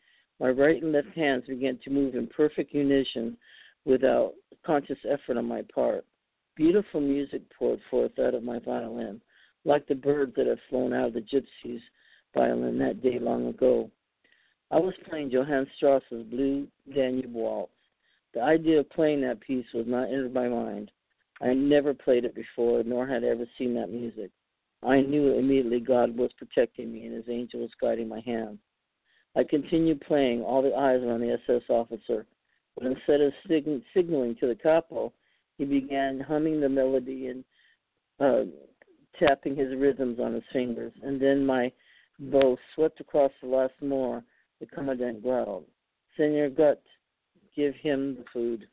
My 0.40 0.48
right 0.48 0.82
and 0.82 0.92
left 0.92 1.08
hands 1.08 1.44
began 1.46 1.78
to 1.84 1.90
move 1.90 2.14
in 2.14 2.26
perfect 2.26 2.72
unison 2.72 3.36
without 3.84 4.34
conscious 4.64 4.98
effort 5.08 5.36
on 5.36 5.44
my 5.46 5.62
part. 5.74 6.06
Beautiful 6.56 7.00
music 7.00 7.42
poured 7.56 7.80
forth 7.90 8.18
out 8.18 8.34
of 8.34 8.44
my 8.44 8.58
violin, 8.60 9.20
like 9.64 9.86
the 9.86 9.94
birds 9.94 10.34
that 10.36 10.46
had 10.46 10.58
flown 10.70 10.92
out 10.92 11.08
of 11.08 11.14
the 11.14 11.20
gypsy's 11.20 11.82
violin 12.34 12.78
that 12.78 13.02
day 13.02 13.18
long 13.18 13.48
ago. 13.48 13.90
I 14.70 14.78
was 14.78 14.94
playing 15.08 15.30
Johann 15.30 15.66
Strauss's 15.76 16.24
Blue 16.30 16.66
Danube 16.94 17.34
Waltz. 17.34 17.72
The 18.32 18.40
idea 18.40 18.80
of 18.80 18.90
playing 18.90 19.20
that 19.20 19.40
piece 19.40 19.66
was 19.74 19.86
not 19.86 20.04
entered 20.04 20.32
my 20.32 20.48
mind. 20.48 20.90
I 21.42 21.48
had 21.48 21.58
never 21.58 21.92
played 21.92 22.24
it 22.24 22.34
before, 22.34 22.82
nor 22.82 23.06
had 23.06 23.22
I 23.22 23.28
ever 23.28 23.46
seen 23.58 23.74
that 23.74 23.90
music. 23.90 24.30
I 24.82 25.00
knew 25.00 25.38
immediately 25.38 25.80
God 25.80 26.16
was 26.16 26.30
protecting 26.38 26.92
me 26.92 27.06
and 27.06 27.14
his 27.14 27.28
angel 27.28 27.60
was 27.60 27.70
guiding 27.80 28.08
my 28.08 28.20
hand. 28.20 28.58
I 29.36 29.44
continued 29.44 30.00
playing. 30.00 30.42
All 30.42 30.62
the 30.62 30.74
eyes 30.74 31.00
were 31.02 31.12
on 31.12 31.20
the 31.20 31.38
SS 31.46 31.62
officer 31.68 32.26
but 32.76 32.86
instead 32.86 33.20
of 33.20 33.32
sig- 33.46 33.82
signaling 33.94 34.36
to 34.36 34.46
the 34.46 34.54
capo, 34.54 35.12
he 35.58 35.64
began 35.64 36.20
humming 36.20 36.60
the 36.60 36.68
melody 36.68 37.28
and 37.28 37.44
uh, 38.20 38.44
tapping 39.18 39.56
his 39.56 39.76
rhythms 39.76 40.18
on 40.18 40.34
his 40.34 40.44
fingers. 40.52 40.92
And 41.02 41.20
then 41.20 41.44
my 41.44 41.70
bow 42.18 42.56
swept 42.74 43.00
across 43.00 43.32
the 43.42 43.48
last 43.48 43.74
more. 43.80 44.24
The 44.60 44.66
commandant 44.66 45.24
growled, 45.24 45.64
Senor 46.16 46.48
Gut, 46.50 46.80
give 47.56 47.74
him 47.74 48.14
the 48.14 48.24
food. 48.32 48.68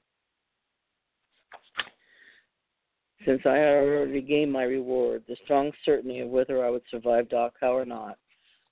Since 3.25 3.41
I 3.45 3.55
had 3.55 3.73
already 3.73 4.21
gained 4.21 4.51
my 4.51 4.63
reward, 4.63 5.23
the 5.27 5.35
strong 5.43 5.71
certainty 5.83 6.19
of 6.19 6.29
whether 6.29 6.65
I 6.65 6.69
would 6.69 6.83
survive 6.89 7.27
Dachau 7.27 7.73
or 7.73 7.85
not, 7.85 8.17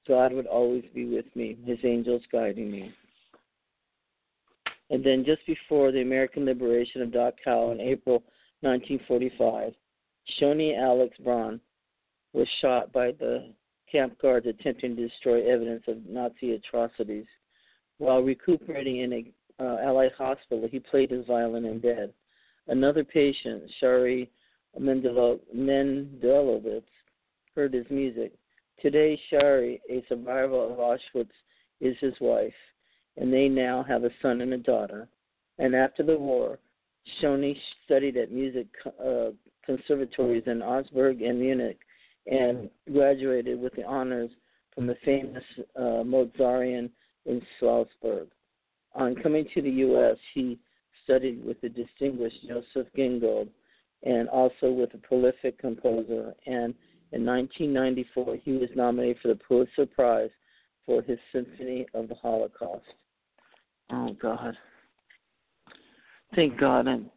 God 0.08 0.32
would 0.32 0.48
always 0.48 0.86
be 0.96 1.06
with 1.06 1.26
me, 1.36 1.58
his 1.66 1.80
angels 1.84 2.22
guiding 2.32 2.72
me. 2.72 2.94
And 4.90 5.04
then 5.04 5.26
just 5.26 5.46
before 5.46 5.92
the 5.92 6.02
American 6.02 6.46
liberation 6.46 7.02
of 7.02 7.10
Dachau 7.10 7.74
in 7.74 7.82
April 7.82 8.24
1945, 8.62 9.74
Shony 10.40 10.78
Alex 10.78 11.18
Braun 11.24 11.60
was 12.32 12.48
shot 12.62 12.94
by 12.94 13.12
the 13.12 13.54
camp 13.92 14.18
guards 14.22 14.48
attempting 14.48 14.96
to 14.96 15.08
destroy 15.08 15.46
evidence 15.52 15.84
of 15.88 16.06
Nazi 16.06 16.54
atrocities. 16.54 17.26
While 17.98 18.22
recuperating 18.22 19.00
in 19.00 19.14
a 19.14 19.26
uh, 19.60 19.78
Allied 19.84 20.12
hospital, 20.18 20.68
he 20.72 20.80
played 20.80 21.12
his 21.12 21.26
violin 21.26 21.66
in 21.66 21.80
bed. 21.80 22.14
Another 22.68 23.04
patient, 23.04 23.64
Shari 23.80 24.30
Mendelovitz, 24.80 25.42
heard 27.56 27.74
his 27.74 27.86
music. 27.90 28.34
Today, 28.82 29.20
Shari, 29.30 29.82
a 29.90 30.04
survivor 30.08 30.56
of 30.56 30.78
Auschwitz, 30.78 31.32
is 31.80 31.96
his 32.00 32.14
wife 32.20 32.54
and 33.18 33.34
they 33.34 33.50
now 33.50 33.84
have 33.88 34.04
a 34.04 34.12
son 34.22 34.42
and 34.42 34.54
a 34.54 34.58
daughter. 34.58 35.08
And 35.58 35.76
after 35.76 36.04
the 36.04 36.18
war, 36.18 36.60
Shony 37.22 37.58
studied 37.86 38.16
at 38.18 38.32
music 38.32 38.68
uh, 39.04 39.30
conservatories 39.66 40.44
in 40.46 40.62
Augsburg 40.62 41.22
and 41.22 41.40
Munich 41.40 41.80
and 42.28 42.70
graduated 42.92 43.60
with 43.60 43.74
the 43.76 43.86
honors 43.86 44.30
from 44.76 44.88
the 44.88 44.98
famous 45.04 45.44
uh, 45.76 46.04
Mozarteum 46.04 46.90
in 47.26 47.42
Salzburg. 47.60 48.28
On 48.94 49.16
coming 49.16 49.48
to 49.54 49.62
the 49.62 49.70
U.S., 49.70 50.18
he 50.34 50.60
studied 51.04 51.44
with 51.44 51.60
the 51.62 51.70
distinguished 51.70 52.48
Joseph 52.48 52.88
Gingold 52.96 53.48
and 54.04 54.30
also 54.30 54.72
with 54.72 54.94
a 54.94 54.98
prolific 54.98 55.58
composer. 55.60 56.34
And 56.46 56.74
in 57.12 57.26
1994, 57.26 58.38
he 58.44 58.54
was 58.54 58.70
nominated 58.76 59.18
for 59.22 59.30
the 59.30 59.36
Pulitzer 59.36 59.86
Prize 59.86 60.30
for 60.86 61.02
his 61.02 61.18
Symphony 61.32 61.86
of 61.94 62.08
the 62.08 62.16
Holocaust. 62.16 62.86
Oh, 63.92 64.16
God. 64.22 64.56
Thank 66.36 66.60
God 66.60 66.88
and 66.88 67.10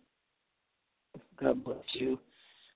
God 1.40 1.64
bless 1.64 1.84
you 1.94 2.18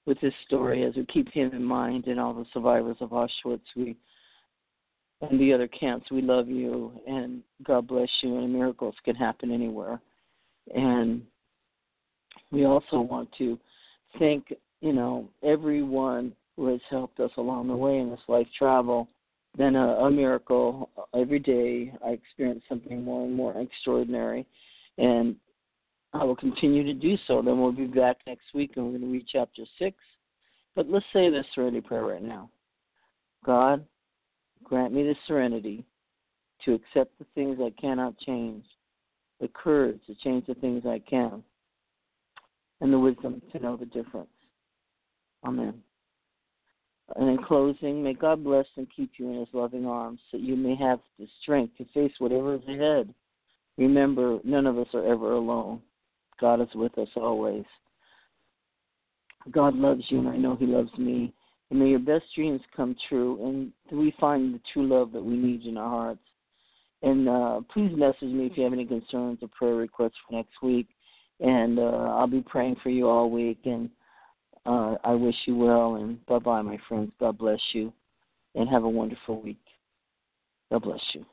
with 0.07 0.21
this 0.21 0.35
story 0.47 0.85
as 0.85 0.97
we 0.97 1.07
keep 1.07 1.33
him 1.33 1.53
in 1.53 1.63
mind 1.63 2.07
and 2.07 2.19
all 2.19 2.35
the 2.35 2.45
survivors 2.53 2.97
of 3.01 3.11
Auschwitz. 3.11 3.61
We 3.77 3.97
and 5.21 5.41
the 5.41 5.53
other 5.53 5.69
camps. 5.69 6.11
We 6.11 6.23
love 6.23 6.49
you 6.49 6.93
and 7.07 7.43
God 7.63 7.87
bless 7.87 8.09
you 8.23 8.37
and 8.39 8.53
miracles 8.53 8.95
can 9.05 9.15
happen 9.15 9.51
anywhere. 9.51 10.01
And 10.75 11.23
we 12.51 12.65
also 12.65 13.01
want 13.01 13.31
to 13.39 13.59
thank, 14.19 14.53
you 14.81 14.93
know, 14.93 15.29
everyone 15.43 16.33
who 16.57 16.69
has 16.69 16.81
helped 16.91 17.21
us 17.21 17.31
along 17.37 17.69
the 17.69 17.77
way 17.77 17.99
in 17.99 18.11
this 18.11 18.21
life 18.29 18.47
travel. 18.57 19.09
Then 19.57 19.77
a, 19.77 19.87
a 19.87 20.11
miracle 20.11 20.91
every 21.15 21.39
day. 21.39 21.93
I 22.05 22.11
experience 22.11 22.63
something 22.69 23.05
more 23.05 23.25
and 23.25 23.35
more 23.35 23.61
extraordinary, 23.61 24.47
and 24.99 25.37
I 26.13 26.25
will 26.25 26.37
continue 26.37 26.83
to 26.85 26.95
do 26.95 27.17
so. 27.27 27.41
Then 27.41 27.61
we'll 27.61 27.73
be 27.73 27.87
back 27.87 28.19
next 28.27 28.47
week, 28.53 28.73
and 28.77 28.85
we're 28.85 28.99
going 28.99 29.03
to 29.03 29.13
read 29.13 29.27
chapter 29.31 29.63
six. 29.79 29.97
But 30.75 30.91
let's 30.91 31.07
say 31.13 31.31
this 31.31 31.47
serenity 31.55 31.81
prayer 31.81 32.05
right 32.05 32.23
now. 32.23 32.51
God, 33.45 33.85
grant 34.65 34.93
me 34.93 35.05
the 35.05 35.15
serenity 35.27 35.85
to 36.65 36.75
accept 36.75 37.17
the 37.19 37.27
things 37.35 37.59
I 37.61 37.71
cannot 37.81 38.19
change, 38.19 38.65
the 39.41 39.49
courage 39.49 40.01
to 40.07 40.15
change 40.17 40.47
the 40.47 40.55
things 40.55 40.85
I 40.85 40.99
can, 40.99 41.45
and 42.81 42.93
the 42.93 42.99
wisdom 42.99 43.41
to 43.53 43.59
know 43.59 43.77
the 43.77 43.87
difference. 43.87 44.29
Amen. 45.45 45.83
And 47.17 47.29
in 47.29 47.39
closing, 47.45 48.03
may 48.03 48.15
God 48.15 48.43
bless 48.43 48.67
and 48.77 48.87
keep 48.95 49.13
you 49.19 49.31
in 49.31 49.39
his 49.39 49.49
loving 49.53 49.87
arms 49.87 50.21
so 50.31 50.39
you 50.39 50.57
may 50.57 50.75
have 50.77 51.01
the 51.19 51.27
strength 51.43 51.77
to 51.77 51.85
face 51.93 52.13
whatever 52.19 52.55
is 52.55 52.63
ahead. 52.67 53.13
Remember, 53.77 54.39
none 54.45 54.67
of 54.67 54.79
us 54.79 54.89
are 54.95 55.05
ever 55.05 55.33
alone. 55.33 55.83
God 56.41 56.61
is 56.61 56.69
with 56.75 56.97
us 56.99 57.09
always. 57.17 57.65
God 59.51 59.75
loves 59.75 60.05
you, 60.09 60.21
and 60.21 60.29
I 60.29 60.37
know 60.37 60.57
he 60.57 60.67
loves 60.67 60.97
me. 60.97 61.33
And 61.71 61.79
may 61.79 61.89
your 61.89 61.99
best 61.99 62.25
dreams 62.35 62.61
come 62.75 62.97
true, 63.09 63.47
and 63.47 63.73
we 63.93 64.15
find 64.19 64.55
the 64.55 64.61
true 64.73 64.87
love 64.87 65.13
that 65.13 65.25
we 65.25 65.37
need 65.37 65.65
in 65.65 65.77
our 65.77 65.89
hearts. 65.89 66.21
And 67.03 67.29
uh, 67.29 67.61
please 67.73 67.93
message 67.95 68.33
me 68.33 68.47
if 68.47 68.57
you 68.57 68.65
have 68.65 68.73
any 68.73 68.87
concerns 68.87 69.39
or 69.43 69.49
prayer 69.49 69.75
requests 69.75 70.15
for 70.27 70.37
next 70.37 70.63
week. 70.63 70.89
And 71.41 71.79
uh, 71.79 71.83
I'll 72.17 72.27
be 72.27 72.43
praying 72.43 72.77
for 72.83 72.91
you 72.91 73.09
all 73.09 73.31
week. 73.31 73.59
And 73.65 73.91
uh, 74.67 74.97
I 75.05 75.13
wish 75.13 75.37
you 75.47 75.57
well. 75.57 75.97
And 75.97 76.25
bye 76.27 76.39
bye, 76.39 76.63
my 76.63 76.79
friends. 76.89 77.13
God 77.19 77.39
bless 77.39 77.61
you. 77.73 77.93
And 78.55 78.69
have 78.69 78.85
a 78.85 78.89
wonderful 78.89 79.41
week. 79.43 79.59
God 80.71 80.83
bless 80.83 81.01
you. 81.13 81.25